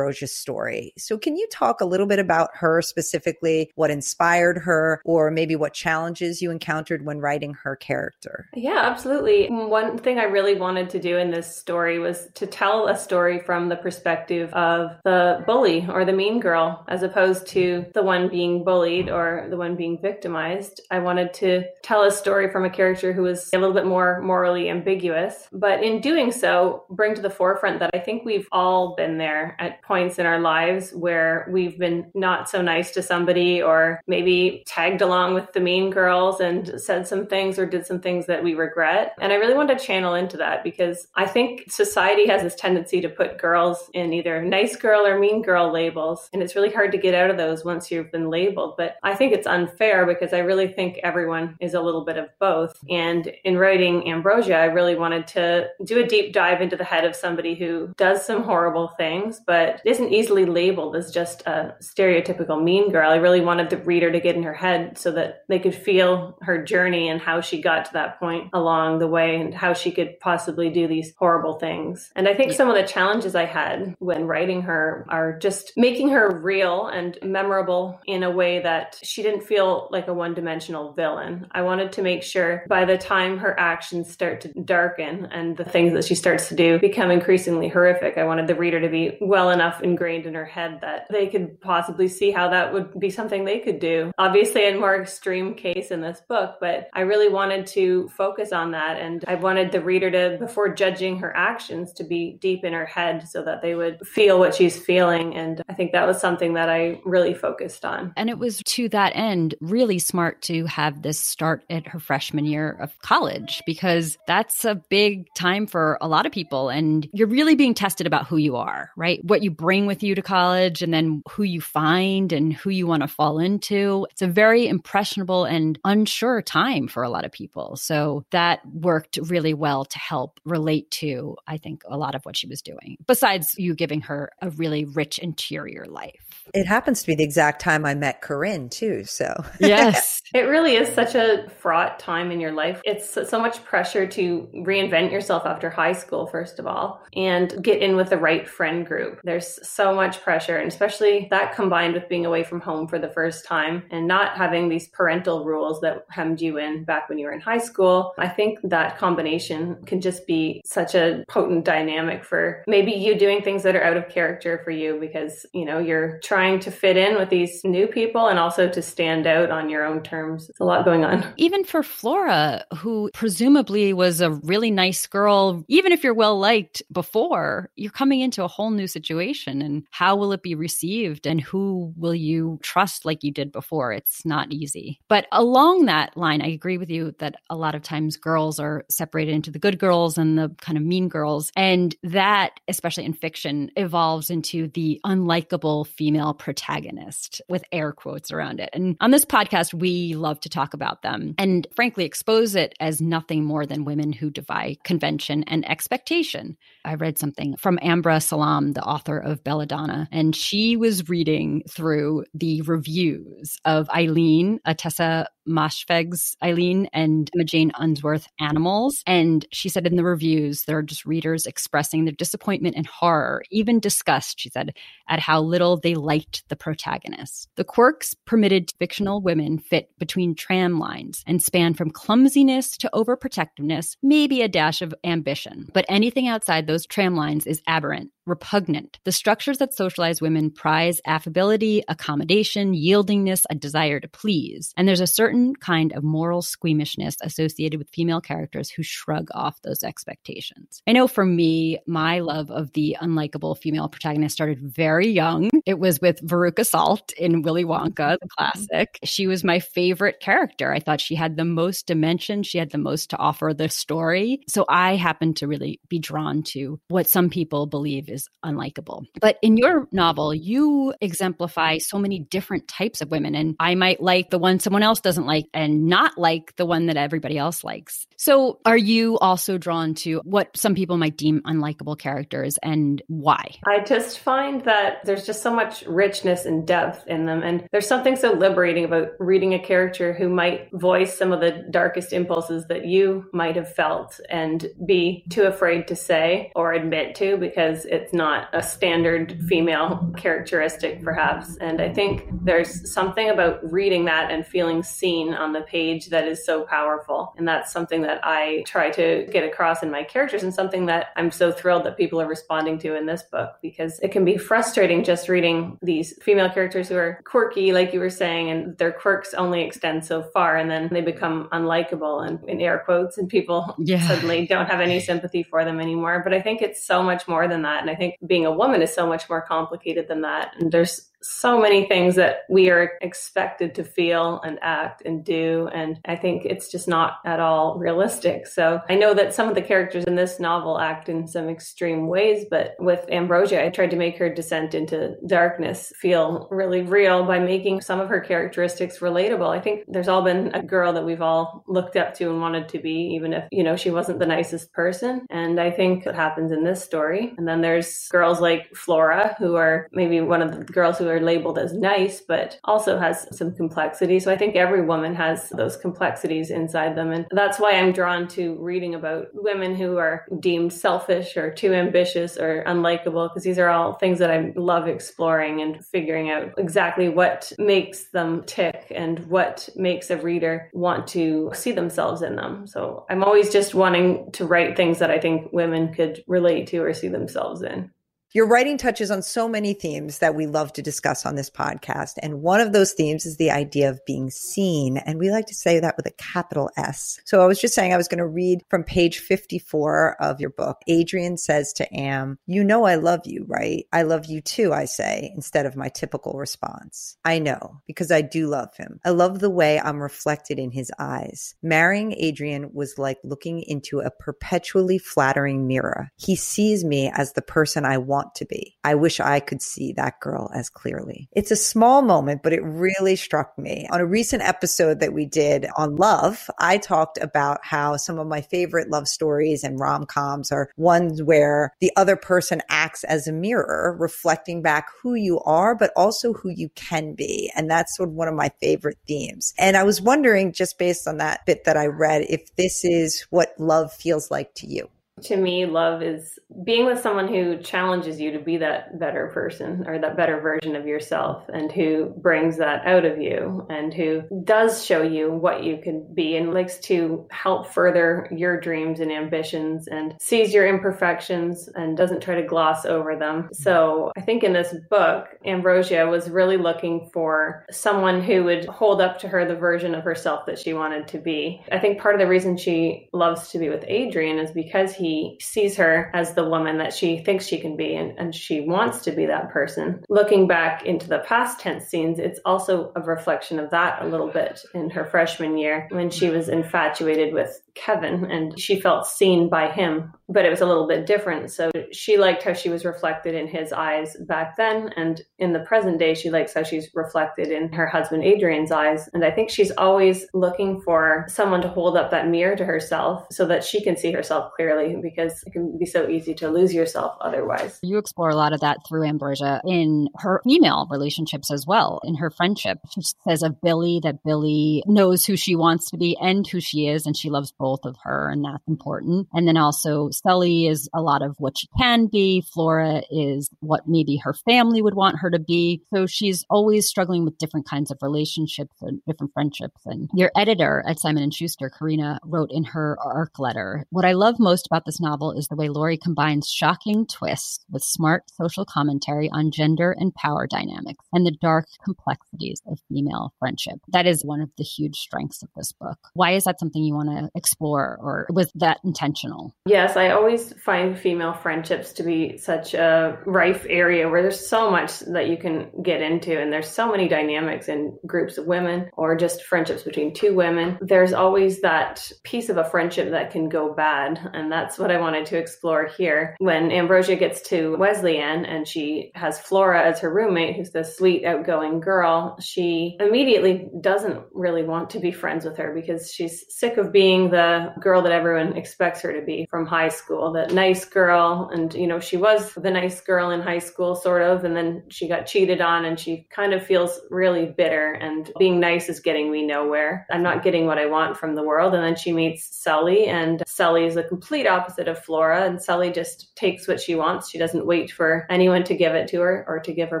Story. 0.26 0.92
So, 0.98 1.18
can 1.18 1.36
you 1.36 1.46
talk 1.50 1.80
a 1.80 1.84
little 1.84 2.06
bit 2.06 2.18
about 2.18 2.50
her 2.54 2.82
specifically, 2.82 3.70
what 3.74 3.90
inspired 3.90 4.58
her, 4.58 5.00
or 5.04 5.30
maybe 5.30 5.56
what 5.56 5.74
challenges 5.74 6.42
you 6.42 6.50
encountered 6.50 7.04
when 7.04 7.20
writing 7.20 7.54
her 7.54 7.76
character? 7.76 8.48
Yeah, 8.54 8.80
absolutely. 8.82 9.46
One 9.48 9.98
thing 9.98 10.18
I 10.18 10.24
really 10.24 10.54
wanted 10.54 10.90
to 10.90 10.98
do 10.98 11.16
in 11.16 11.30
this 11.30 11.56
story 11.56 11.98
was 11.98 12.28
to 12.34 12.46
tell 12.46 12.88
a 12.88 12.96
story 12.96 13.38
from 13.38 13.68
the 13.68 13.76
perspective 13.76 14.52
of 14.54 14.90
the 15.04 15.42
bully 15.46 15.86
or 15.88 16.04
the 16.04 16.12
mean 16.12 16.40
girl, 16.40 16.84
as 16.88 17.02
opposed 17.02 17.46
to 17.48 17.84
the 17.94 18.02
one 18.02 18.28
being 18.28 18.64
bullied 18.64 19.10
or 19.10 19.46
the 19.50 19.56
one 19.56 19.76
being 19.76 20.00
victimized. 20.00 20.80
I 20.90 20.98
wanted 20.98 21.34
to 21.34 21.64
tell 21.82 22.04
a 22.04 22.10
story 22.10 22.50
from 22.50 22.64
a 22.64 22.70
character 22.70 23.12
who 23.12 23.22
was 23.22 23.50
a 23.52 23.58
little 23.58 23.74
bit 23.74 23.86
more 23.86 24.20
morally 24.22 24.70
ambiguous, 24.70 25.48
but 25.52 25.82
in 25.82 26.00
doing 26.00 26.32
so, 26.32 26.84
bring 26.90 27.14
to 27.14 27.22
the 27.22 27.30
forefront 27.30 27.80
that 27.80 27.90
I 27.92 27.98
think 27.98 28.24
we've 28.24 28.48
all 28.52 28.94
been 28.96 29.18
there 29.18 29.56
at 29.58 29.82
points 29.82 30.07
in 30.16 30.26
our 30.26 30.38
lives 30.38 30.92
where 30.92 31.48
we've 31.50 31.76
been 31.76 32.08
not 32.14 32.48
so 32.48 32.62
nice 32.62 32.92
to 32.92 33.02
somebody 33.02 33.60
or 33.60 34.00
maybe 34.06 34.62
tagged 34.66 35.02
along 35.02 35.34
with 35.34 35.52
the 35.52 35.60
mean 35.60 35.90
girls 35.90 36.38
and 36.38 36.80
said 36.80 37.08
some 37.08 37.26
things 37.26 37.58
or 37.58 37.66
did 37.66 37.84
some 37.84 38.00
things 38.00 38.26
that 38.26 38.44
we 38.44 38.54
regret. 38.54 39.14
And 39.20 39.32
I 39.32 39.36
really 39.36 39.54
want 39.54 39.70
to 39.70 39.76
channel 39.76 40.14
into 40.14 40.36
that 40.36 40.62
because 40.62 41.08
I 41.16 41.26
think 41.26 41.70
society 41.70 42.28
has 42.28 42.42
this 42.42 42.54
tendency 42.54 43.00
to 43.00 43.08
put 43.08 43.38
girls 43.38 43.90
in 43.94 44.12
either 44.12 44.40
nice 44.42 44.76
girl 44.76 45.04
or 45.04 45.18
mean 45.18 45.42
girl 45.42 45.72
labels. 45.72 46.28
And 46.32 46.42
it's 46.42 46.54
really 46.54 46.70
hard 46.70 46.92
to 46.92 46.98
get 46.98 47.14
out 47.14 47.30
of 47.30 47.36
those 47.36 47.64
once 47.64 47.90
you've 47.90 48.12
been 48.12 48.30
labeled. 48.30 48.76
But 48.76 48.96
I 49.02 49.14
think 49.14 49.32
it's 49.32 49.46
unfair 49.46 50.06
because 50.06 50.32
I 50.32 50.38
really 50.38 50.68
think 50.68 50.98
everyone 51.02 51.56
is 51.60 51.74
a 51.74 51.80
little 51.80 52.04
bit 52.04 52.16
of 52.16 52.28
both. 52.38 52.78
And 52.88 53.32
in 53.44 53.58
writing 53.58 54.08
Ambrosia, 54.08 54.56
I 54.56 54.66
really 54.66 54.94
wanted 54.94 55.26
to 55.28 55.68
do 55.84 55.98
a 55.98 56.06
deep 56.06 56.32
dive 56.32 56.60
into 56.60 56.76
the 56.76 56.84
head 56.84 57.04
of 57.04 57.16
somebody 57.16 57.54
who 57.54 57.92
does 57.96 58.24
some 58.24 58.42
horrible 58.42 58.88
things, 58.96 59.40
but 59.46 59.80
isn't 59.98 60.12
easily 60.12 60.44
labeled 60.44 60.94
as 60.94 61.10
just 61.10 61.42
a 61.42 61.74
stereotypical 61.82 62.62
mean 62.62 62.90
girl. 62.92 63.10
I 63.10 63.16
really 63.16 63.40
wanted 63.40 63.70
the 63.70 63.78
reader 63.78 64.12
to 64.12 64.20
get 64.20 64.36
in 64.36 64.44
her 64.44 64.54
head 64.54 64.96
so 64.96 65.10
that 65.12 65.44
they 65.48 65.58
could 65.58 65.74
feel 65.74 66.38
her 66.42 66.62
journey 66.62 67.08
and 67.08 67.20
how 67.20 67.40
she 67.40 67.60
got 67.60 67.86
to 67.86 67.92
that 67.94 68.20
point 68.20 68.50
along 68.52 69.00
the 69.00 69.08
way 69.08 69.40
and 69.40 69.52
how 69.52 69.72
she 69.72 69.90
could 69.90 70.20
possibly 70.20 70.70
do 70.70 70.86
these 70.86 71.12
horrible 71.18 71.54
things. 71.54 72.12
And 72.14 72.28
I 72.28 72.34
think 72.34 72.52
some 72.52 72.68
of 72.68 72.76
the 72.76 72.86
challenges 72.86 73.34
I 73.34 73.44
had 73.44 73.96
when 73.98 74.26
writing 74.26 74.62
her 74.62 75.04
are 75.08 75.36
just 75.38 75.72
making 75.76 76.10
her 76.10 76.38
real 76.38 76.86
and 76.86 77.18
memorable 77.22 78.00
in 78.06 78.22
a 78.22 78.30
way 78.30 78.60
that 78.62 78.98
she 79.02 79.22
didn't 79.22 79.42
feel 79.42 79.88
like 79.90 80.06
a 80.06 80.14
one 80.14 80.34
dimensional 80.34 80.92
villain. 80.92 81.48
I 81.50 81.62
wanted 81.62 81.92
to 81.92 82.02
make 82.02 82.22
sure 82.22 82.64
by 82.68 82.84
the 82.84 82.98
time 82.98 83.38
her 83.38 83.58
actions 83.58 84.10
start 84.10 84.42
to 84.42 84.48
darken 84.60 85.26
and 85.26 85.56
the 85.56 85.64
things 85.64 85.92
that 85.94 86.04
she 86.04 86.14
starts 86.14 86.48
to 86.48 86.54
do 86.54 86.78
become 86.78 87.10
increasingly 87.10 87.68
horrific, 87.68 88.16
I 88.16 88.24
wanted 88.24 88.46
the 88.46 88.54
reader 88.54 88.80
to 88.80 88.88
be 88.88 89.18
well 89.20 89.50
enough 89.50 89.82
ingrained 89.88 90.26
in 90.26 90.34
her 90.34 90.44
head 90.44 90.80
that 90.82 91.06
they 91.10 91.26
could 91.26 91.60
possibly 91.60 92.08
see 92.08 92.30
how 92.30 92.48
that 92.48 92.72
would 92.72 92.98
be 92.98 93.10
something 93.10 93.44
they 93.44 93.58
could 93.58 93.78
do. 93.78 94.10
Obviously, 94.18 94.66
a 94.68 94.78
more 94.78 95.00
extreme 95.00 95.54
case 95.54 95.90
in 95.90 96.00
this 96.00 96.20
book, 96.28 96.56
but 96.60 96.88
I 96.94 97.00
really 97.00 97.28
wanted 97.28 97.66
to 97.68 98.08
focus 98.10 98.52
on 98.52 98.72
that. 98.72 98.98
And 98.98 99.24
I 99.26 99.34
wanted 99.36 99.72
the 99.72 99.80
reader 99.80 100.10
to, 100.10 100.36
before 100.38 100.74
judging 100.74 101.18
her 101.18 101.36
actions, 101.36 101.92
to 101.94 102.04
be 102.04 102.38
deep 102.40 102.64
in 102.64 102.72
her 102.72 102.86
head 102.86 103.28
so 103.28 103.42
that 103.44 103.62
they 103.62 103.74
would 103.74 104.06
feel 104.06 104.38
what 104.38 104.54
she's 104.54 104.78
feeling. 104.78 105.34
And 105.34 105.62
I 105.68 105.74
think 105.74 105.92
that 105.92 106.06
was 106.06 106.20
something 106.20 106.54
that 106.54 106.68
I 106.68 107.00
really 107.04 107.34
focused 107.34 107.84
on. 107.84 108.12
And 108.16 108.28
it 108.28 108.38
was 108.38 108.62
to 108.64 108.88
that 108.90 109.12
end 109.14 109.54
really 109.60 109.98
smart 109.98 110.42
to 110.42 110.66
have 110.66 111.02
this 111.02 111.18
start 111.18 111.64
at 111.70 111.86
her 111.86 111.98
freshman 111.98 112.46
year 112.46 112.76
of 112.80 112.98
college 113.00 113.62
because 113.66 114.18
that's 114.26 114.64
a 114.64 114.74
big 114.74 115.26
time 115.34 115.66
for 115.66 115.98
a 116.00 116.08
lot 116.08 116.26
of 116.26 116.32
people. 116.32 116.68
And 116.68 117.08
you're 117.12 117.28
really 117.28 117.54
being 117.54 117.74
tested 117.74 118.06
about 118.06 118.26
who 118.26 118.36
you 118.36 118.56
are, 118.56 118.90
right? 118.96 119.24
What 119.24 119.42
you 119.42 119.50
bring 119.50 119.77
with 119.86 120.02
you 120.02 120.14
to 120.14 120.22
college 120.22 120.82
and 120.82 120.92
then 120.92 121.22
who 121.30 121.42
you 121.42 121.60
find 121.60 122.32
and 122.32 122.52
who 122.52 122.70
you 122.70 122.86
want 122.86 123.02
to 123.02 123.08
fall 123.08 123.38
into. 123.38 124.06
It's 124.10 124.22
a 124.22 124.26
very 124.26 124.68
impressionable 124.68 125.44
and 125.44 125.78
unsure 125.84 126.42
time 126.42 126.88
for 126.88 127.02
a 127.02 127.08
lot 127.08 127.24
of 127.24 127.32
people. 127.32 127.76
So 127.76 128.24
that 128.30 128.60
worked 128.66 129.18
really 129.22 129.54
well 129.54 129.84
to 129.84 129.98
help 129.98 130.40
relate 130.44 130.90
to, 130.92 131.36
I 131.46 131.58
think, 131.58 131.82
a 131.88 131.96
lot 131.96 132.14
of 132.14 132.24
what 132.24 132.36
she 132.36 132.46
was 132.46 132.62
doing, 132.62 132.96
besides 133.06 133.54
you 133.58 133.74
giving 133.74 134.00
her 134.02 134.30
a 134.42 134.50
really 134.50 134.84
rich 134.84 135.18
interior 135.18 135.84
life. 135.86 136.24
It 136.54 136.66
happens 136.66 137.02
to 137.02 137.06
be 137.06 137.14
the 137.14 137.24
exact 137.24 137.60
time 137.60 137.84
I 137.84 137.94
met 137.94 138.22
Corinne, 138.22 138.68
too. 138.68 139.04
So, 139.04 139.34
yes, 139.60 140.22
it 140.34 140.42
really 140.42 140.76
is 140.76 140.92
such 140.94 141.14
a 141.14 141.48
fraught 141.60 141.98
time 141.98 142.30
in 142.30 142.40
your 142.40 142.52
life. 142.52 142.80
It's 142.84 143.10
so 143.28 143.40
much 143.40 143.64
pressure 143.64 144.06
to 144.06 144.48
reinvent 144.54 145.12
yourself 145.12 145.44
after 145.44 145.70
high 145.70 145.92
school, 145.92 146.26
first 146.26 146.58
of 146.58 146.66
all, 146.66 147.02
and 147.14 147.62
get 147.62 147.82
in 147.82 147.96
with 147.96 148.10
the 148.10 148.16
right 148.16 148.48
friend 148.48 148.86
group. 148.86 149.20
There's 149.24 149.58
so 149.68 149.94
much 149.94 150.20
pressure, 150.22 150.56
and 150.56 150.68
especially 150.68 151.28
that 151.30 151.54
combined 151.54 151.94
with 151.94 152.08
being 152.08 152.26
away 152.26 152.44
from 152.44 152.60
home 152.60 152.88
for 152.88 152.98
the 152.98 153.08
first 153.08 153.44
time 153.44 153.82
and 153.90 154.06
not 154.06 154.36
having 154.36 154.68
these 154.68 154.88
parental 154.88 155.44
rules 155.44 155.80
that 155.80 156.04
hemmed 156.10 156.40
you 156.40 156.58
in 156.58 156.84
back 156.84 157.08
when 157.08 157.18
you 157.18 157.26
were 157.26 157.32
in 157.32 157.40
high 157.40 157.58
school. 157.58 158.14
I 158.18 158.28
think 158.28 158.58
that 158.64 158.98
combination 158.98 159.82
can 159.86 160.00
just 160.00 160.26
be 160.26 160.62
such 160.64 160.94
a 160.94 161.24
potent 161.28 161.64
dynamic 161.64 162.24
for 162.24 162.62
maybe 162.66 162.92
you 162.92 163.18
doing 163.18 163.42
things 163.42 163.62
that 163.62 163.76
are 163.76 163.82
out 163.82 163.96
of 163.96 164.08
character 164.08 164.60
for 164.64 164.70
you 164.70 164.98
because, 165.00 165.46
you 165.52 165.64
know, 165.64 165.78
you're 165.78 166.18
trying 166.20 166.60
to 166.60 166.70
fit 166.70 166.96
in 166.96 167.16
with 167.16 167.30
these 167.30 167.62
new 167.64 167.86
people 167.86 168.28
and 168.28 168.38
also 168.38 168.68
to 168.68 168.82
stand 168.82 169.26
out 169.26 169.50
on 169.50 169.68
your 169.68 169.84
own 169.84 170.02
terms. 170.02 170.48
It's 170.48 170.60
a 170.60 170.64
lot 170.64 170.84
going 170.84 171.04
on. 171.04 171.26
Even 171.36 171.64
for 171.64 171.82
Flora, 171.82 172.64
who 172.76 173.10
presumably 173.14 173.92
was 173.92 174.20
a 174.20 174.30
really 174.30 174.70
nice 174.70 175.06
girl, 175.06 175.64
even 175.68 175.92
if 175.92 176.02
you're 176.02 176.14
well 176.14 176.38
liked 176.38 176.82
before, 176.92 177.70
you're 177.76 177.90
coming 177.90 178.20
into 178.20 178.44
a 178.44 178.48
whole 178.48 178.70
new 178.70 178.86
situation. 178.86 179.57
And 179.62 179.84
how 179.90 180.16
will 180.16 180.32
it 180.32 180.42
be 180.42 180.54
received? 180.54 181.26
And 181.26 181.40
who 181.40 181.92
will 181.96 182.14
you 182.14 182.58
trust 182.62 183.04
like 183.04 183.24
you 183.24 183.32
did 183.32 183.52
before? 183.52 183.92
It's 183.92 184.24
not 184.24 184.52
easy. 184.52 185.00
But 185.08 185.26
along 185.32 185.86
that 185.86 186.16
line, 186.16 186.42
I 186.42 186.48
agree 186.48 186.78
with 186.78 186.90
you 186.90 187.14
that 187.18 187.36
a 187.48 187.56
lot 187.56 187.74
of 187.74 187.82
times 187.82 188.16
girls 188.16 188.60
are 188.60 188.84
separated 188.90 189.34
into 189.34 189.50
the 189.50 189.58
good 189.58 189.78
girls 189.78 190.18
and 190.18 190.38
the 190.38 190.54
kind 190.60 190.76
of 190.76 190.84
mean 190.84 191.08
girls. 191.08 191.50
And 191.56 191.94
that, 192.02 192.60
especially 192.68 193.04
in 193.04 193.12
fiction, 193.12 193.70
evolves 193.76 194.30
into 194.30 194.68
the 194.68 195.00
unlikable 195.06 195.86
female 195.86 196.08
female 196.18 196.34
protagonist 196.34 197.42
with 197.48 197.62
air 197.70 197.92
quotes 197.92 198.30
around 198.32 198.60
it. 198.60 198.70
And 198.72 198.96
on 199.00 199.10
this 199.10 199.24
podcast, 199.24 199.74
we 199.74 200.14
love 200.14 200.40
to 200.40 200.48
talk 200.48 200.74
about 200.74 201.02
them 201.02 201.34
and 201.38 201.66
frankly 201.76 202.04
expose 202.04 202.54
it 202.54 202.74
as 202.80 203.00
nothing 203.00 203.44
more 203.44 203.66
than 203.66 203.84
women 203.84 204.12
who 204.12 204.30
defy 204.30 204.76
convention 204.84 205.44
and 205.44 205.68
expectation. 205.68 206.56
I 206.84 206.94
read 206.94 207.18
something 207.18 207.56
from 207.56 207.78
Anbara 207.78 208.22
Salam, 208.22 208.72
the 208.72 208.82
author 208.82 209.18
of 209.18 209.37
Belladonna, 209.44 210.08
and 210.10 210.34
she 210.34 210.76
was 210.76 211.08
reading 211.08 211.62
through 211.70 212.24
the 212.34 212.62
reviews 212.62 213.58
of 213.64 213.88
Eileen, 213.90 214.60
uh, 214.64 214.74
Ottessa 214.78 215.26
Moshfegh's 215.48 216.36
Eileen 216.42 216.88
and 216.92 217.30
Emma 217.34 217.44
Jane 217.44 217.72
Unsworth 217.78 218.28
Animals. 218.38 219.02
And 219.06 219.46
she 219.52 219.68
said 219.68 219.86
in 219.86 219.96
the 219.96 220.04
reviews, 220.04 220.64
there 220.64 220.78
are 220.78 220.82
just 220.82 221.06
readers 221.06 221.46
expressing 221.46 222.04
their 222.04 222.12
disappointment 222.12 222.76
and 222.76 222.86
horror, 222.86 223.42
even 223.50 223.80
disgust, 223.80 224.40
she 224.40 224.50
said, 224.50 224.74
at 225.08 225.20
how 225.20 225.40
little 225.40 225.78
they 225.78 225.94
liked 225.94 226.44
the 226.48 226.56
protagonist. 226.56 227.48
The 227.56 227.64
quirks 227.64 228.14
permitted 228.26 228.72
fictional 228.78 229.22
women 229.22 229.58
fit 229.58 229.88
between 229.98 230.34
tram 230.34 230.78
lines 230.78 231.22
and 231.26 231.42
span 231.42 231.74
from 231.74 231.90
clumsiness 231.90 232.76
to 232.78 232.90
overprotectiveness, 232.94 233.96
maybe 234.02 234.42
a 234.42 234.48
dash 234.48 234.82
of 234.82 234.94
ambition. 235.02 235.68
But 235.72 235.86
anything 235.88 236.28
outside 236.28 236.66
those 236.66 236.86
tram 236.86 237.16
lines 237.16 237.46
is 237.46 237.62
aberrant 237.66 238.10
repugnant. 238.28 238.98
The 239.04 239.12
structures 239.12 239.58
that 239.58 239.74
socialize 239.74 240.20
women 240.20 240.50
prize 240.50 241.00
affability, 241.06 241.82
accommodation, 241.88 242.74
yieldingness, 242.74 243.44
a 243.50 243.54
desire 243.54 244.00
to 244.00 244.08
please. 244.08 244.72
And 244.76 244.86
there's 244.86 245.00
a 245.00 245.06
certain 245.06 245.54
kind 245.56 245.92
of 245.92 246.04
moral 246.04 246.42
squeamishness 246.42 247.16
associated 247.22 247.78
with 247.78 247.90
female 247.90 248.20
characters 248.20 248.70
who 248.70 248.82
shrug 248.82 249.28
off 249.34 249.60
those 249.62 249.82
expectations. 249.82 250.82
I 250.86 250.92
know 250.92 251.08
for 251.08 251.24
me, 251.24 251.78
my 251.86 252.20
love 252.20 252.50
of 252.50 252.72
the 252.72 252.96
unlikable 253.00 253.56
female 253.56 253.88
protagonist 253.88 254.34
started 254.34 254.60
very 254.60 255.08
young. 255.08 255.50
It 255.66 255.78
was 255.78 256.00
with 256.00 256.20
Veruca 256.20 256.66
Salt 256.66 257.12
in 257.12 257.42
Willy 257.42 257.64
Wonka, 257.64 257.96
the 257.96 258.02
mm-hmm. 258.04 258.26
classic. 258.36 258.98
She 259.04 259.26
was 259.26 259.44
my 259.44 259.60
favorite 259.60 260.20
character. 260.20 260.72
I 260.72 260.80
thought 260.80 261.00
she 261.00 261.14
had 261.14 261.36
the 261.36 261.44
most 261.44 261.86
dimension, 261.86 262.42
she 262.42 262.58
had 262.58 262.70
the 262.70 262.78
most 262.78 263.10
to 263.10 263.16
offer 263.16 263.52
the 263.54 263.68
story. 263.68 264.42
So 264.48 264.64
I 264.68 264.96
happened 264.96 265.36
to 265.38 265.46
really 265.46 265.80
be 265.88 265.98
drawn 265.98 266.42
to 266.44 266.80
what 266.88 267.08
some 267.08 267.30
people 267.30 267.66
believe 267.66 268.08
is 268.08 268.17
is 268.18 268.28
unlikable. 268.44 269.06
But 269.20 269.38
in 269.42 269.56
your 269.56 269.88
novel, 269.92 270.34
you 270.34 270.94
exemplify 271.00 271.78
so 271.78 271.98
many 271.98 272.18
different 272.18 272.68
types 272.68 273.00
of 273.00 273.10
women. 273.10 273.34
And 273.34 273.56
I 273.60 273.74
might 273.74 274.02
like 274.02 274.30
the 274.30 274.38
one 274.38 274.60
someone 274.60 274.82
else 274.82 275.00
doesn't 275.00 275.26
like 275.26 275.46
and 275.54 275.86
not 275.86 276.18
like 276.18 276.54
the 276.56 276.66
one 276.66 276.86
that 276.86 276.96
everybody 276.96 277.38
else 277.38 277.64
likes. 277.64 278.06
So 278.16 278.58
are 278.64 278.76
you 278.76 279.18
also 279.18 279.58
drawn 279.58 279.94
to 279.94 280.20
what 280.24 280.56
some 280.56 280.74
people 280.74 280.96
might 280.96 281.16
deem 281.16 281.40
unlikable 281.42 281.98
characters 281.98 282.58
and 282.62 283.00
why? 283.06 283.54
I 283.66 283.80
just 283.80 284.18
find 284.18 284.64
that 284.64 285.04
there's 285.04 285.24
just 285.24 285.42
so 285.42 285.54
much 285.54 285.82
richness 285.86 286.44
and 286.44 286.66
depth 286.66 287.06
in 287.06 287.26
them. 287.26 287.42
And 287.42 287.66
there's 287.70 287.86
something 287.86 288.16
so 288.16 288.32
liberating 288.32 288.84
about 288.84 289.10
reading 289.20 289.54
a 289.54 289.58
character 289.58 290.12
who 290.12 290.28
might 290.28 290.68
voice 290.72 291.16
some 291.16 291.32
of 291.32 291.40
the 291.40 291.64
darkest 291.70 292.12
impulses 292.12 292.66
that 292.68 292.86
you 292.86 293.26
might 293.32 293.56
have 293.56 293.72
felt 293.72 294.18
and 294.28 294.66
be 294.84 295.24
too 295.30 295.44
afraid 295.44 295.86
to 295.88 295.96
say 295.96 296.50
or 296.56 296.72
admit 296.72 297.14
to 297.16 297.36
because 297.36 297.84
it's 297.84 298.07
it's 298.08 298.14
not 298.14 298.48
a 298.54 298.62
standard 298.62 299.38
female 299.48 300.14
characteristic, 300.16 301.02
perhaps. 301.02 301.58
And 301.58 301.78
I 301.78 301.92
think 301.92 302.26
there's 302.42 302.90
something 302.90 303.28
about 303.28 303.60
reading 303.70 304.06
that 304.06 304.30
and 304.30 304.46
feeling 304.46 304.82
seen 304.82 305.34
on 305.34 305.52
the 305.52 305.60
page 305.60 306.06
that 306.06 306.26
is 306.26 306.46
so 306.46 306.62
powerful. 306.62 307.34
And 307.36 307.46
that's 307.46 307.70
something 307.70 308.00
that 308.02 308.20
I 308.24 308.64
try 308.66 308.88
to 308.92 309.28
get 309.30 309.44
across 309.44 309.82
in 309.82 309.90
my 309.90 310.04
characters 310.04 310.42
and 310.42 310.54
something 310.54 310.86
that 310.86 311.08
I'm 311.16 311.30
so 311.30 311.52
thrilled 311.52 311.84
that 311.84 311.98
people 311.98 312.18
are 312.18 312.26
responding 312.26 312.78
to 312.78 312.96
in 312.96 313.04
this 313.04 313.22
book 313.24 313.56
because 313.60 314.00
it 314.00 314.10
can 314.10 314.24
be 314.24 314.38
frustrating 314.38 315.04
just 315.04 315.28
reading 315.28 315.76
these 315.82 316.14
female 316.22 316.48
characters 316.48 316.88
who 316.88 316.96
are 316.96 317.20
quirky, 317.26 317.74
like 317.74 317.92
you 317.92 318.00
were 318.00 318.08
saying, 318.08 318.48
and 318.48 318.78
their 318.78 318.92
quirks 318.92 319.34
only 319.34 319.64
extend 319.64 320.06
so 320.06 320.22
far 320.22 320.56
and 320.56 320.70
then 320.70 320.88
they 320.90 321.02
become 321.02 321.46
unlikable 321.52 322.26
and 322.26 322.42
in 322.48 322.58
air 322.62 322.80
quotes 322.86 323.18
and 323.18 323.28
people 323.28 323.74
yeah. 323.78 324.00
suddenly 324.08 324.46
don't 324.46 324.66
have 324.66 324.80
any 324.80 324.98
sympathy 324.98 325.42
for 325.42 325.62
them 325.62 325.78
anymore. 325.78 326.22
But 326.24 326.32
I 326.32 326.40
think 326.40 326.62
it's 326.62 326.82
so 326.82 327.02
much 327.02 327.28
more 327.28 327.46
than 327.46 327.60
that. 327.62 327.84
And 327.88 327.96
I 327.96 327.98
think 327.98 328.16
being 328.26 328.44
a 328.44 328.52
woman 328.52 328.82
is 328.82 328.94
so 328.94 329.06
much 329.06 329.28
more 329.30 329.40
complicated 329.40 330.08
than 330.08 330.20
that. 330.20 330.54
And 330.58 330.70
there's 330.70 331.08
so 331.22 331.60
many 331.60 331.86
things 331.86 332.16
that 332.16 332.40
we 332.48 332.70
are 332.70 332.92
expected 333.00 333.74
to 333.74 333.84
feel 333.84 334.40
and 334.44 334.58
act 334.62 335.02
and 335.04 335.24
do. 335.24 335.68
And 335.72 336.00
I 336.04 336.16
think 336.16 336.44
it's 336.44 336.70
just 336.70 336.88
not 336.88 337.18
at 337.24 337.40
all 337.40 337.78
realistic. 337.78 338.46
So 338.46 338.80
I 338.88 338.94
know 338.94 339.14
that 339.14 339.34
some 339.34 339.48
of 339.48 339.54
the 339.54 339.62
characters 339.62 340.04
in 340.04 340.14
this 340.14 340.38
novel 340.38 340.78
act 340.78 341.08
in 341.08 341.26
some 341.26 341.48
extreme 341.48 342.08
ways, 342.08 342.46
but 342.50 342.74
with 342.78 343.04
Ambrosia, 343.10 343.64
I 343.64 343.70
tried 343.70 343.90
to 343.90 343.96
make 343.96 344.18
her 344.18 344.32
descent 344.32 344.74
into 344.74 345.16
darkness 345.26 345.92
feel 345.96 346.48
really 346.50 346.82
real 346.82 347.24
by 347.24 347.38
making 347.38 347.80
some 347.80 348.00
of 348.00 348.08
her 348.08 348.20
characteristics 348.20 348.98
relatable. 348.98 349.48
I 349.48 349.60
think 349.60 349.84
there's 349.88 350.08
all 350.08 350.22
been 350.22 350.52
a 350.54 350.62
girl 350.62 350.92
that 350.92 351.04
we've 351.04 351.22
all 351.22 351.64
looked 351.66 351.96
up 351.96 352.14
to 352.14 352.30
and 352.30 352.40
wanted 352.40 352.68
to 352.70 352.78
be, 352.78 353.12
even 353.14 353.32
if, 353.32 353.44
you 353.50 353.64
know, 353.64 353.76
she 353.76 353.90
wasn't 353.90 354.18
the 354.18 354.26
nicest 354.26 354.72
person. 354.72 355.26
And 355.30 355.58
I 355.60 355.70
think 355.70 356.04
that 356.04 356.14
happens 356.14 356.52
in 356.52 356.64
this 356.64 356.82
story. 356.82 357.34
And 357.36 357.48
then 357.48 357.60
there's 357.60 358.08
girls 358.08 358.40
like 358.40 358.68
Flora, 358.74 359.34
who 359.38 359.56
are 359.56 359.88
maybe 359.92 360.20
one 360.20 360.42
of 360.42 360.56
the 360.56 360.64
girls 360.64 360.98
who 360.98 361.07
are 361.08 361.20
labeled 361.20 361.58
as 361.58 361.72
nice, 361.72 362.20
but 362.20 362.58
also 362.64 362.98
has 362.98 363.26
some 363.36 363.54
complexity. 363.54 364.20
So 364.20 364.32
I 364.32 364.36
think 364.36 364.56
every 364.56 364.82
woman 364.82 365.14
has 365.14 365.48
those 365.50 365.76
complexities 365.76 366.50
inside 366.50 366.96
them. 366.96 367.12
And 367.12 367.26
that's 367.30 367.58
why 367.58 367.72
I'm 367.72 367.92
drawn 367.92 368.28
to 368.28 368.56
reading 368.60 368.94
about 368.94 369.28
women 369.32 369.74
who 369.74 369.96
are 369.96 370.26
deemed 370.40 370.72
selfish 370.72 371.36
or 371.36 371.52
too 371.52 371.72
ambitious 371.72 372.36
or 372.36 372.64
unlikable, 372.66 373.28
because 373.28 373.44
these 373.44 373.58
are 373.58 373.68
all 373.68 373.94
things 373.94 374.18
that 374.18 374.30
I 374.30 374.52
love 374.56 374.88
exploring 374.88 375.60
and 375.60 375.84
figuring 375.84 376.30
out 376.30 376.52
exactly 376.58 377.08
what 377.08 377.52
makes 377.58 378.10
them 378.10 378.44
tick 378.44 378.92
and 378.94 379.20
what 379.26 379.68
makes 379.76 380.10
a 380.10 380.16
reader 380.16 380.70
want 380.72 381.06
to 381.08 381.50
see 381.54 381.72
themselves 381.72 382.22
in 382.22 382.36
them. 382.36 382.66
So 382.66 383.06
I'm 383.10 383.24
always 383.24 383.50
just 383.50 383.74
wanting 383.74 384.30
to 384.32 384.46
write 384.46 384.76
things 384.76 384.98
that 384.98 385.10
I 385.10 385.18
think 385.18 385.52
women 385.52 385.94
could 385.94 386.22
relate 386.26 386.66
to 386.68 386.78
or 386.78 386.94
see 386.94 387.08
themselves 387.08 387.62
in. 387.62 387.90
Your 388.34 388.46
writing 388.46 388.76
touches 388.76 389.10
on 389.10 389.22
so 389.22 389.48
many 389.48 389.72
themes 389.72 390.18
that 390.18 390.34
we 390.34 390.46
love 390.46 390.74
to 390.74 390.82
discuss 390.82 391.24
on 391.24 391.34
this 391.34 391.48
podcast. 391.48 392.18
And 392.22 392.42
one 392.42 392.60
of 392.60 392.74
those 392.74 392.92
themes 392.92 393.24
is 393.24 393.38
the 393.38 393.50
idea 393.50 393.88
of 393.88 394.04
being 394.04 394.28
seen. 394.28 394.98
And 394.98 395.18
we 395.18 395.30
like 395.30 395.46
to 395.46 395.54
say 395.54 395.80
that 395.80 395.96
with 395.96 396.04
a 396.04 396.10
capital 396.10 396.68
S. 396.76 397.20
So 397.24 397.40
I 397.40 397.46
was 397.46 397.58
just 397.58 397.72
saying, 397.72 397.94
I 397.94 397.96
was 397.96 398.06
going 398.06 398.18
to 398.18 398.26
read 398.26 398.60
from 398.68 398.84
page 398.84 399.20
54 399.20 400.20
of 400.20 400.42
your 400.42 400.50
book. 400.50 400.82
Adrian 400.86 401.38
says 401.38 401.72
to 401.74 401.90
Am, 401.94 402.38
You 402.46 402.64
know, 402.64 402.84
I 402.84 402.96
love 402.96 403.22
you, 403.24 403.46
right? 403.48 403.86
I 403.94 404.02
love 404.02 404.26
you 404.26 404.42
too, 404.42 404.74
I 404.74 404.84
say, 404.84 405.32
instead 405.34 405.64
of 405.64 405.74
my 405.74 405.88
typical 405.88 406.34
response. 406.34 407.16
I 407.24 407.38
know, 407.38 407.80
because 407.86 408.10
I 408.10 408.20
do 408.20 408.46
love 408.46 408.76
him. 408.76 409.00
I 409.06 409.10
love 409.10 409.38
the 409.38 409.48
way 409.48 409.80
I'm 409.80 410.02
reflected 410.02 410.58
in 410.58 410.70
his 410.70 410.92
eyes. 410.98 411.54
Marrying 411.62 412.12
Adrian 412.12 412.74
was 412.74 412.98
like 412.98 413.16
looking 413.24 413.62
into 413.62 414.00
a 414.00 414.10
perpetually 414.10 414.98
flattering 414.98 415.66
mirror. 415.66 416.10
He 416.16 416.36
sees 416.36 416.84
me 416.84 417.10
as 417.14 417.32
the 417.32 417.40
person 417.40 417.86
I 417.86 417.96
want 417.96 418.17
want 418.18 418.34
to 418.34 418.44
be. 418.46 418.76
I 418.82 418.96
wish 418.96 419.20
I 419.20 419.38
could 419.38 419.62
see 419.62 419.92
that 419.92 420.18
girl 420.18 420.50
as 420.52 420.68
clearly. 420.68 421.28
It's 421.32 421.52
a 421.52 421.56
small 421.56 422.02
moment, 422.02 422.42
but 422.42 422.52
it 422.52 422.64
really 422.64 423.14
struck 423.14 423.56
me. 423.56 423.86
On 423.92 424.00
a 424.00 424.06
recent 424.06 424.42
episode 424.42 424.98
that 424.98 425.12
we 425.12 425.24
did 425.24 425.68
on 425.76 425.94
love, 425.94 426.50
I 426.58 426.78
talked 426.78 427.16
about 427.22 427.60
how 427.62 427.96
some 427.96 428.18
of 428.18 428.26
my 428.26 428.40
favorite 428.40 428.90
love 428.90 429.06
stories 429.06 429.62
and 429.62 429.78
rom 429.78 430.04
coms 430.04 430.50
are 430.50 430.70
ones 430.76 431.22
where 431.22 431.72
the 431.80 431.92
other 431.96 432.16
person 432.16 432.60
acts 432.68 433.04
as 433.04 433.28
a 433.28 433.32
mirror, 433.32 433.96
reflecting 433.96 434.62
back 434.62 434.88
who 435.00 435.14
you 435.14 435.38
are, 435.40 435.76
but 435.76 435.92
also 435.94 436.32
who 436.32 436.48
you 436.48 436.70
can 436.70 437.14
be. 437.14 437.52
And 437.54 437.70
that's 437.70 437.96
sort 437.96 438.08
of 438.08 438.16
one 438.16 438.26
of 438.26 438.34
my 438.34 438.50
favorite 438.60 438.98
themes. 439.06 439.54
And 439.58 439.76
I 439.76 439.84
was 439.84 440.02
wondering, 440.02 440.52
just 440.52 440.76
based 440.76 441.06
on 441.06 441.18
that 441.18 441.46
bit 441.46 441.64
that 441.64 441.76
I 441.76 441.86
read, 441.86 442.26
if 442.28 442.56
this 442.56 442.84
is 442.84 443.26
what 443.30 443.54
love 443.58 443.92
feels 443.92 444.28
like 444.28 444.54
to 444.54 444.66
you. 444.66 444.90
To 445.22 445.36
me, 445.36 445.66
love 445.66 446.02
is 446.02 446.38
being 446.64 446.86
with 446.86 447.00
someone 447.00 447.28
who 447.28 447.58
challenges 447.58 448.20
you 448.20 448.32
to 448.32 448.38
be 448.38 448.56
that 448.56 448.98
better 448.98 449.30
person 449.32 449.84
or 449.86 449.98
that 449.98 450.16
better 450.16 450.40
version 450.40 450.74
of 450.76 450.86
yourself 450.86 451.44
and 451.52 451.70
who 451.70 452.06
brings 452.16 452.56
that 452.58 452.86
out 452.86 453.04
of 453.04 453.20
you 453.20 453.66
and 453.70 453.92
who 453.92 454.22
does 454.44 454.84
show 454.84 455.02
you 455.02 455.30
what 455.30 455.62
you 455.62 455.78
can 455.82 456.06
be 456.14 456.36
and 456.36 456.54
likes 456.54 456.78
to 456.78 457.26
help 457.30 457.72
further 457.72 458.28
your 458.30 458.58
dreams 458.60 459.00
and 459.00 459.12
ambitions 459.12 459.88
and 459.88 460.14
sees 460.20 460.52
your 460.54 460.66
imperfections 460.66 461.68
and 461.74 461.96
doesn't 461.96 462.22
try 462.22 462.34
to 462.40 462.46
gloss 462.46 462.84
over 462.84 463.16
them. 463.16 463.48
So 463.52 464.10
I 464.16 464.22
think 464.22 464.42
in 464.42 464.52
this 464.52 464.74
book, 464.90 465.28
Ambrosia 465.44 466.06
was 466.06 466.30
really 466.30 466.56
looking 466.56 467.10
for 467.12 467.66
someone 467.70 468.22
who 468.22 468.44
would 468.44 468.66
hold 468.66 469.00
up 469.00 469.18
to 469.20 469.28
her 469.28 469.44
the 469.44 469.54
version 469.54 469.94
of 469.94 470.02
herself 470.02 470.46
that 470.46 470.58
she 470.58 470.72
wanted 470.72 471.08
to 471.08 471.18
be. 471.18 471.62
I 471.70 471.78
think 471.78 472.00
part 472.00 472.14
of 472.14 472.20
the 472.20 472.26
reason 472.26 472.56
she 472.56 473.08
loves 473.12 473.50
to 473.50 473.58
be 473.58 473.68
with 473.68 473.84
Adrian 473.86 474.38
is 474.38 474.50
because 474.50 474.94
he 474.94 475.07
he 475.08 475.38
sees 475.40 475.76
her 475.76 476.10
as 476.12 476.34
the 476.34 476.44
woman 476.44 476.76
that 476.78 476.92
she 476.92 477.18
thinks 477.18 477.46
she 477.46 477.58
can 477.58 477.76
be 477.76 477.94
and, 477.94 478.18
and 478.18 478.34
she 478.34 478.60
wants 478.60 479.02
to 479.04 479.12
be 479.12 479.24
that 479.24 479.48
person. 479.50 480.04
Looking 480.10 480.46
back 480.46 480.84
into 480.84 481.08
the 481.08 481.20
past 481.20 481.60
tense 481.60 481.86
scenes, 481.86 482.18
it's 482.18 482.40
also 482.44 482.92
a 482.94 483.00
reflection 483.00 483.58
of 483.58 483.70
that 483.70 484.02
a 484.02 484.06
little 484.06 484.28
bit 484.28 484.60
in 484.74 484.90
her 484.90 485.06
freshman 485.06 485.56
year 485.56 485.88
when 485.90 486.10
she 486.10 486.28
was 486.28 486.50
infatuated 486.50 487.32
with 487.32 487.58
Kevin 487.78 488.30
and 488.30 488.58
she 488.58 488.80
felt 488.80 489.06
seen 489.06 489.48
by 489.48 489.70
him, 489.70 490.12
but 490.28 490.44
it 490.44 490.50
was 490.50 490.60
a 490.60 490.66
little 490.66 490.86
bit 490.86 491.06
different. 491.06 491.50
So 491.50 491.70
she 491.92 492.18
liked 492.18 492.42
how 492.42 492.52
she 492.52 492.68
was 492.68 492.84
reflected 492.84 493.34
in 493.34 493.46
his 493.46 493.72
eyes 493.72 494.16
back 494.26 494.56
then. 494.56 494.90
And 494.96 495.22
in 495.38 495.52
the 495.52 495.60
present 495.60 495.98
day, 495.98 496.14
she 496.14 496.30
likes 496.30 496.54
how 496.54 496.64
she's 496.64 496.88
reflected 496.94 497.50
in 497.50 497.72
her 497.72 497.86
husband 497.86 498.24
Adrian's 498.24 498.72
eyes. 498.72 499.08
And 499.14 499.24
I 499.24 499.30
think 499.30 499.50
she's 499.50 499.70
always 499.72 500.26
looking 500.34 500.80
for 500.82 501.24
someone 501.28 501.62
to 501.62 501.68
hold 501.68 501.96
up 501.96 502.10
that 502.10 502.28
mirror 502.28 502.56
to 502.56 502.64
herself 502.64 503.26
so 503.30 503.46
that 503.46 503.64
she 503.64 503.82
can 503.82 503.96
see 503.96 504.12
herself 504.12 504.52
clearly 504.56 504.96
because 505.00 505.42
it 505.46 505.52
can 505.52 505.78
be 505.78 505.86
so 505.86 506.08
easy 506.08 506.34
to 506.34 506.50
lose 506.50 506.74
yourself 506.74 507.16
otherwise. 507.20 507.78
You 507.82 507.98
explore 507.98 508.30
a 508.30 508.36
lot 508.36 508.52
of 508.52 508.60
that 508.60 508.78
through 508.88 509.06
Ambrosia 509.06 509.60
in 509.64 510.08
her 510.16 510.40
female 510.44 510.88
relationships 510.90 511.50
as 511.50 511.64
well, 511.66 512.00
in 512.04 512.16
her 512.16 512.30
friendship. 512.30 512.78
She 512.90 513.02
says 513.26 513.42
of 513.42 513.60
Billy 513.60 514.00
that 514.02 514.24
Billy 514.24 514.82
knows 514.86 515.24
who 515.24 515.36
she 515.36 515.54
wants 515.54 515.90
to 515.90 515.96
be 515.96 516.16
and 516.20 516.46
who 516.46 516.60
she 516.60 516.88
is, 516.88 517.06
and 517.06 517.16
she 517.16 517.30
loves 517.30 517.52
both 517.52 517.67
of 517.84 517.96
her, 518.02 518.30
and 518.30 518.44
that's 518.44 518.66
important. 518.66 519.28
And 519.32 519.46
then 519.46 519.56
also, 519.56 520.10
Sully 520.10 520.66
is 520.66 520.88
a 520.94 521.02
lot 521.02 521.22
of 521.22 521.36
what 521.38 521.58
she 521.58 521.68
can 521.78 522.06
be. 522.06 522.40
Flora 522.40 523.02
is 523.10 523.50
what 523.60 523.86
maybe 523.86 524.16
her 524.16 524.34
family 524.34 524.82
would 524.82 524.94
want 524.94 525.18
her 525.20 525.30
to 525.30 525.38
be. 525.38 525.82
So 525.92 526.06
she's 526.06 526.44
always 526.48 526.86
struggling 526.86 527.24
with 527.24 527.38
different 527.38 527.68
kinds 527.68 527.90
of 527.90 527.98
relationships 528.02 528.76
and 528.80 529.00
different 529.06 529.32
friendships. 529.32 529.80
And 529.84 530.08
your 530.14 530.30
editor 530.36 530.84
at 530.86 531.00
Simon 531.00 531.22
and 531.22 531.34
Schuster, 531.34 531.70
Karina, 531.70 532.18
wrote 532.24 532.50
in 532.52 532.64
her 532.64 532.96
arc 533.04 533.38
letter, 533.38 533.84
"What 533.90 534.04
I 534.04 534.12
love 534.12 534.38
most 534.38 534.66
about 534.66 534.84
this 534.84 535.00
novel 535.00 535.32
is 535.32 535.48
the 535.48 535.56
way 535.56 535.68
Laurie 535.68 535.98
combines 535.98 536.48
shocking 536.48 537.06
twists 537.06 537.64
with 537.70 537.82
smart 537.82 538.30
social 538.30 538.64
commentary 538.64 539.30
on 539.30 539.50
gender 539.50 539.94
and 539.98 540.14
power 540.14 540.46
dynamics 540.46 541.04
and 541.12 541.26
the 541.26 541.30
dark 541.30 541.66
complexities 541.84 542.62
of 542.66 542.80
female 542.88 543.32
friendship. 543.38 543.78
That 543.88 544.06
is 544.06 544.24
one 544.24 544.40
of 544.40 544.50
the 544.56 544.64
huge 544.64 544.96
strengths 544.96 545.42
of 545.42 545.48
this 545.56 545.72
book. 545.72 545.98
Why 546.14 546.32
is 546.32 546.44
that 546.44 546.60
something 546.60 546.82
you 546.82 546.94
want 546.94 547.08
to 547.10 547.30
explore, 547.34 547.57
or 547.60 548.26
was 548.30 548.50
that 548.54 548.78
intentional? 548.84 549.54
Yes, 549.66 549.96
I 549.96 550.10
always 550.10 550.52
find 550.64 550.98
female 550.98 551.32
friendships 551.32 551.92
to 551.94 552.02
be 552.02 552.38
such 552.38 552.74
a 552.74 553.18
rife 553.26 553.66
area 553.68 554.08
where 554.08 554.22
there's 554.22 554.48
so 554.48 554.70
much 554.70 555.00
that 555.00 555.28
you 555.28 555.36
can 555.36 555.70
get 555.82 556.02
into, 556.02 556.38
and 556.38 556.52
there's 556.52 556.70
so 556.70 556.90
many 556.90 557.08
dynamics 557.08 557.68
in 557.68 557.98
groups 558.06 558.38
of 558.38 558.46
women 558.46 558.90
or 558.94 559.16
just 559.16 559.44
friendships 559.44 559.82
between 559.82 560.14
two 560.14 560.34
women. 560.34 560.78
There's 560.80 561.12
always 561.12 561.60
that 561.62 562.10
piece 562.24 562.48
of 562.48 562.56
a 562.56 562.64
friendship 562.64 563.10
that 563.10 563.30
can 563.30 563.48
go 563.48 563.74
bad, 563.74 564.30
and 564.32 564.50
that's 564.50 564.78
what 564.78 564.90
I 564.90 565.00
wanted 565.00 565.26
to 565.26 565.38
explore 565.38 565.86
here. 565.86 566.36
When 566.38 566.70
Ambrosia 566.70 567.16
gets 567.16 567.42
to 567.48 567.76
Wesleyan 567.76 568.44
and 568.44 568.66
she 568.66 569.10
has 569.14 569.40
Flora 569.40 569.82
as 569.82 570.00
her 570.00 570.12
roommate, 570.12 570.56
who's 570.56 570.70
this 570.70 570.96
sweet, 570.96 571.24
outgoing 571.24 571.80
girl, 571.80 572.36
she 572.40 572.96
immediately 573.00 573.68
doesn't 573.80 574.24
really 574.32 574.62
want 574.62 574.90
to 574.90 575.00
be 575.00 575.12
friends 575.12 575.44
with 575.44 575.56
her 575.56 575.74
because 575.74 576.12
she's 576.12 576.44
sick 576.48 576.76
of 576.76 576.92
being 576.92 577.30
the 577.30 577.37
girl 577.80 578.02
that 578.02 578.12
everyone 578.12 578.56
expects 578.56 579.00
her 579.02 579.12
to 579.12 579.24
be 579.24 579.46
from 579.50 579.66
high 579.66 579.88
school, 579.88 580.32
that 580.32 580.52
nice 580.52 580.84
girl. 580.84 581.50
And, 581.52 581.72
you 581.74 581.86
know, 581.86 582.00
she 582.00 582.16
was 582.16 582.52
the 582.54 582.70
nice 582.70 583.00
girl 583.00 583.30
in 583.30 583.40
high 583.40 583.58
school, 583.58 583.94
sort 583.94 584.22
of, 584.22 584.44
and 584.44 584.56
then 584.56 584.84
she 584.88 585.08
got 585.08 585.26
cheated 585.26 585.60
on 585.60 585.84
and 585.84 585.98
she 585.98 586.26
kind 586.30 586.52
of 586.52 586.64
feels 586.64 587.00
really 587.10 587.46
bitter. 587.46 587.92
And 587.92 588.30
being 588.38 588.60
nice 588.60 588.88
is 588.88 589.00
getting 589.00 589.30
me 589.30 589.46
nowhere. 589.46 590.06
I'm 590.10 590.22
not 590.22 590.42
getting 590.42 590.66
what 590.66 590.78
I 590.78 590.86
want 590.86 591.16
from 591.16 591.34
the 591.34 591.42
world. 591.42 591.74
And 591.74 591.84
then 591.84 591.96
she 591.96 592.12
meets 592.12 592.48
Sully, 592.56 593.06
and 593.06 593.42
Sully 593.46 593.84
is 593.84 593.94
the 593.94 594.02
complete 594.02 594.46
opposite 594.46 594.88
of 594.88 594.98
Flora, 594.98 595.44
and 595.44 595.62
Sully 595.62 595.90
just 595.90 596.34
takes 596.36 596.66
what 596.66 596.80
she 596.80 596.94
wants. 596.94 597.30
She 597.30 597.38
doesn't 597.38 597.66
wait 597.66 597.90
for 597.90 598.26
anyone 598.30 598.64
to 598.64 598.76
give 598.76 598.94
it 598.94 599.08
to 599.08 599.20
her 599.20 599.44
or 599.46 599.60
to 599.60 599.72
give 599.72 599.90
her 599.90 600.00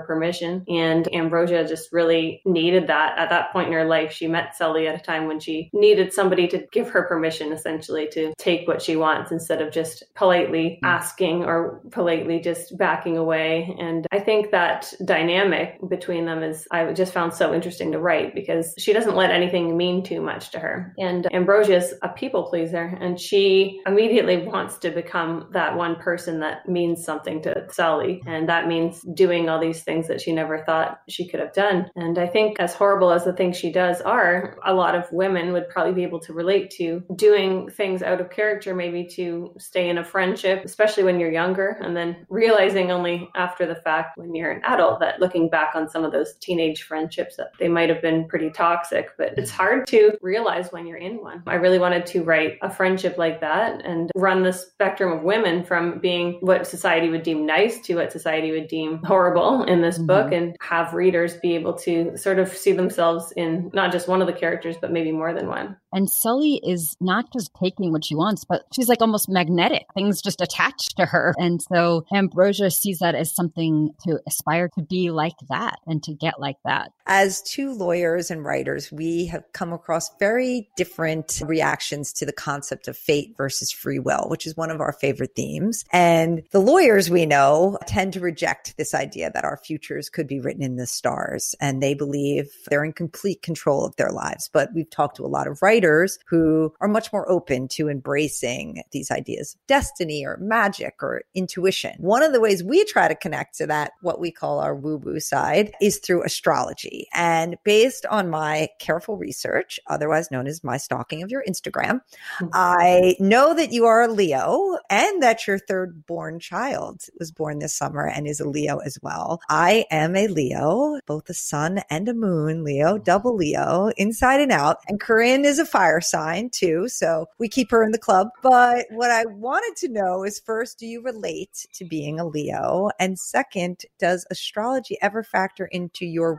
permission. 0.00 0.64
And 0.68 1.12
Ambrosia 1.14 1.66
just 1.66 1.92
really 1.92 2.42
needed 2.44 2.86
that 2.88 3.18
at 3.18 3.30
that 3.30 3.52
point 3.52 3.68
in 3.68 3.74
her 3.74 3.84
life. 3.84 4.12
She 4.12 4.26
met 4.26 4.56
Sully 4.56 4.86
at 4.86 4.94
a 4.94 5.02
time 5.02 5.26
when 5.26 5.40
she 5.40 5.70
needed 5.72 6.12
somebody 6.12 6.48
to 6.48 6.66
give 6.72 6.90
her 6.90 7.02
permission, 7.02 7.27
essentially, 7.52 8.08
to 8.12 8.32
take 8.38 8.66
what 8.66 8.82
she 8.82 8.96
wants 8.96 9.32
instead 9.32 9.62
of 9.62 9.72
just 9.72 10.04
politely 10.14 10.78
mm. 10.82 10.88
asking 10.88 11.44
or 11.44 11.80
politely 11.90 12.40
just 12.40 12.76
backing 12.76 13.16
away. 13.16 13.74
And 13.78 14.06
I 14.12 14.20
think 14.20 14.50
that 14.50 14.92
dynamic 15.04 15.78
between 15.88 16.26
them 16.26 16.42
is, 16.42 16.66
I 16.70 16.92
just 16.92 17.12
found 17.12 17.34
so 17.34 17.54
interesting 17.54 17.92
to 17.92 17.98
write 17.98 18.34
because 18.34 18.74
she 18.78 18.92
doesn't 18.92 19.16
let 19.16 19.30
anything 19.30 19.76
mean 19.76 20.02
too 20.02 20.20
much 20.20 20.50
to 20.50 20.58
her. 20.58 20.94
And 20.98 21.32
Ambrosia 21.32 21.76
is 21.76 21.94
a 22.02 22.08
people 22.08 22.44
pleaser 22.44 22.96
and 23.00 23.18
she 23.20 23.80
immediately 23.86 24.38
wants 24.38 24.78
to 24.78 24.90
become 24.90 25.48
that 25.52 25.76
one 25.76 25.96
person 25.96 26.40
that 26.40 26.68
means 26.68 27.04
something 27.04 27.42
to 27.42 27.66
Sally. 27.70 28.22
And 28.26 28.48
that 28.48 28.68
means 28.68 29.02
doing 29.14 29.48
all 29.48 29.60
these 29.60 29.82
things 29.82 30.08
that 30.08 30.20
she 30.20 30.32
never 30.32 30.58
thought 30.64 31.00
she 31.08 31.26
could 31.26 31.40
have 31.40 31.52
done. 31.52 31.90
And 31.96 32.18
I 32.18 32.26
think, 32.26 32.58
as 32.60 32.74
horrible 32.74 33.12
as 33.12 33.24
the 33.24 33.32
things 33.32 33.56
she 33.56 33.70
does 33.70 34.00
are, 34.00 34.56
a 34.64 34.74
lot 34.74 34.94
of 34.94 35.10
women 35.12 35.52
would 35.52 35.68
probably 35.68 35.92
be 35.92 36.02
able 36.02 36.20
to 36.20 36.32
relate 36.32 36.70
to 36.72 37.02
doing 37.18 37.68
things 37.68 38.02
out 38.02 38.20
of 38.20 38.30
character, 38.30 38.74
maybe 38.74 39.04
to 39.04 39.52
stay 39.58 39.88
in 39.88 39.98
a 39.98 40.04
friendship, 40.04 40.64
especially 40.64 41.02
when 41.02 41.20
you're 41.20 41.30
younger, 41.30 41.76
and 41.82 41.96
then 41.96 42.24
realizing 42.28 42.90
only 42.90 43.28
after 43.34 43.66
the 43.66 43.74
fact 43.74 44.16
when 44.16 44.34
you're 44.34 44.50
an 44.50 44.62
adult 44.64 45.00
that 45.00 45.20
looking 45.20 45.50
back 45.50 45.74
on 45.74 45.88
some 45.88 46.04
of 46.04 46.12
those 46.12 46.34
teenage 46.40 46.84
friendships 46.84 47.36
that 47.36 47.48
they 47.58 47.68
might 47.68 47.88
have 47.88 48.00
been 48.00 48.26
pretty 48.28 48.50
toxic. 48.50 49.10
But 49.18 49.36
it's 49.36 49.50
hard 49.50 49.86
to 49.88 50.16
realize 50.22 50.70
when 50.70 50.86
you're 50.86 50.96
in 50.96 51.20
one. 51.20 51.42
I 51.46 51.56
really 51.56 51.78
wanted 51.78 52.06
to 52.06 52.22
write 52.22 52.58
a 52.62 52.70
friendship 52.70 53.18
like 53.18 53.40
that 53.40 53.84
and 53.84 54.10
run 54.14 54.42
the 54.42 54.52
spectrum 54.52 55.12
of 55.12 55.22
women 55.24 55.64
from 55.64 55.98
being 55.98 56.38
what 56.40 56.66
society 56.66 57.10
would 57.10 57.24
deem 57.24 57.44
nice 57.44 57.80
to 57.80 57.96
what 57.96 58.12
society 58.12 58.52
would 58.52 58.68
deem 58.68 59.02
horrible 59.02 59.64
in 59.64 59.82
this 59.82 59.96
mm-hmm. 59.96 60.06
book 60.06 60.32
and 60.32 60.56
have 60.60 60.94
readers 60.94 61.36
be 61.38 61.54
able 61.54 61.74
to 61.74 62.16
sort 62.16 62.38
of 62.38 62.48
see 62.48 62.72
themselves 62.72 63.32
in 63.36 63.70
not 63.74 63.90
just 63.92 64.08
one 64.08 64.20
of 64.20 64.26
the 64.26 64.32
characters, 64.32 64.76
but 64.80 64.92
maybe 64.92 65.10
more 65.10 65.34
than 65.34 65.48
one. 65.48 65.76
And 65.92 66.08
Sully 66.08 66.60
is 66.62 66.96
not 67.08 67.32
just 67.32 67.50
taking 67.58 67.90
what 67.90 68.04
she 68.04 68.14
wants, 68.14 68.44
but 68.44 68.62
she's 68.72 68.88
like 68.88 69.00
almost 69.00 69.28
magnetic. 69.28 69.86
Things 69.94 70.22
just 70.22 70.40
attach 70.40 70.94
to 70.96 71.06
her. 71.06 71.34
And 71.38 71.60
so 71.60 72.04
Ambrosia 72.14 72.70
sees 72.70 72.98
that 73.00 73.16
as 73.16 73.34
something 73.34 73.90
to 74.04 74.20
aspire 74.28 74.68
to 74.76 74.82
be 74.82 75.10
like 75.10 75.38
that 75.48 75.78
and 75.86 76.02
to 76.04 76.14
get 76.14 76.38
like 76.38 76.58
that. 76.64 76.92
As 77.10 77.40
two 77.40 77.72
lawyers 77.72 78.30
and 78.30 78.44
writers, 78.44 78.92
we 78.92 79.24
have 79.26 79.42
come 79.54 79.72
across 79.72 80.14
very 80.18 80.68
different 80.76 81.40
reactions 81.42 82.12
to 82.12 82.26
the 82.26 82.34
concept 82.34 82.86
of 82.86 82.98
fate 82.98 83.34
versus 83.38 83.72
free 83.72 83.98
will, 83.98 84.26
which 84.28 84.46
is 84.46 84.58
one 84.58 84.70
of 84.70 84.82
our 84.82 84.92
favorite 84.92 85.34
themes. 85.34 85.86
And 85.90 86.42
the 86.50 86.60
lawyers 86.60 87.08
we 87.08 87.24
know 87.24 87.78
tend 87.86 88.12
to 88.12 88.20
reject 88.20 88.76
this 88.76 88.92
idea 88.92 89.30
that 89.32 89.44
our 89.44 89.56
futures 89.56 90.10
could 90.10 90.26
be 90.26 90.38
written 90.38 90.62
in 90.62 90.76
the 90.76 90.86
stars 90.86 91.54
and 91.62 91.82
they 91.82 91.94
believe 91.94 92.50
they're 92.68 92.84
in 92.84 92.92
complete 92.92 93.40
control 93.40 93.86
of 93.86 93.96
their 93.96 94.10
lives. 94.10 94.50
But 94.52 94.74
we've 94.74 94.90
talked 94.90 95.16
to 95.16 95.24
a 95.24 95.28
lot 95.28 95.46
of 95.46 95.62
writers 95.62 96.18
who 96.26 96.74
are 96.82 96.88
much 96.88 97.10
more 97.10 97.26
open 97.30 97.68
to 97.68 97.88
embracing 97.88 98.82
these 98.92 99.10
ideas 99.10 99.54
of 99.54 99.66
destiny 99.66 100.26
or 100.26 100.36
magic 100.42 101.02
or 101.02 101.22
intuition. 101.34 101.94
One 102.00 102.22
of 102.22 102.34
the 102.34 102.40
ways 102.40 102.62
we 102.62 102.84
try 102.84 103.08
to 103.08 103.14
connect 103.14 103.56
to 103.56 103.66
that, 103.68 103.92
what 104.02 104.20
we 104.20 104.30
call 104.30 104.60
our 104.60 104.74
woo 104.74 104.98
woo 104.98 105.20
side, 105.20 105.72
is 105.80 106.00
through 106.00 106.22
astrology. 106.22 106.97
And 107.12 107.56
based 107.64 108.06
on 108.06 108.30
my 108.30 108.68
careful 108.78 109.16
research, 109.16 109.80
otherwise 109.86 110.30
known 110.30 110.46
as 110.46 110.64
my 110.64 110.76
stalking 110.76 111.22
of 111.22 111.30
your 111.30 111.44
Instagram, 111.48 112.00
mm-hmm. 112.40 112.48
I 112.52 113.16
know 113.20 113.54
that 113.54 113.72
you 113.72 113.86
are 113.86 114.02
a 114.02 114.08
Leo 114.08 114.78
and 114.90 115.22
that 115.22 115.46
your 115.46 115.58
third 115.58 116.06
born 116.06 116.40
child 116.40 117.02
was 117.18 117.32
born 117.32 117.58
this 117.58 117.74
summer 117.74 118.06
and 118.06 118.26
is 118.26 118.40
a 118.40 118.48
Leo 118.48 118.78
as 118.78 118.98
well. 119.02 119.40
I 119.48 119.86
am 119.90 120.16
a 120.16 120.28
Leo, 120.28 121.00
both 121.06 121.28
a 121.28 121.34
sun 121.34 121.80
and 121.90 122.08
a 122.08 122.14
moon 122.14 122.64
Leo, 122.64 122.98
double 122.98 123.34
Leo, 123.34 123.90
inside 123.96 124.40
and 124.40 124.52
out. 124.52 124.78
And 124.88 125.00
Corinne 125.00 125.44
is 125.44 125.58
a 125.58 125.66
fire 125.66 126.00
sign 126.00 126.50
too. 126.50 126.88
So 126.88 127.26
we 127.38 127.48
keep 127.48 127.70
her 127.70 127.82
in 127.82 127.92
the 127.92 127.98
club. 127.98 128.28
But 128.42 128.86
what 128.90 129.10
I 129.10 129.24
wanted 129.26 129.76
to 129.76 129.92
know 129.92 130.24
is 130.24 130.38
first, 130.38 130.78
do 130.78 130.86
you 130.86 131.02
relate 131.02 131.66
to 131.74 131.84
being 131.84 132.18
a 132.18 132.26
Leo? 132.26 132.90
And 132.98 133.18
second, 133.18 133.84
does 133.98 134.26
astrology 134.30 134.98
ever 135.02 135.22
factor 135.22 135.66
into 135.66 136.06
your 136.06 136.38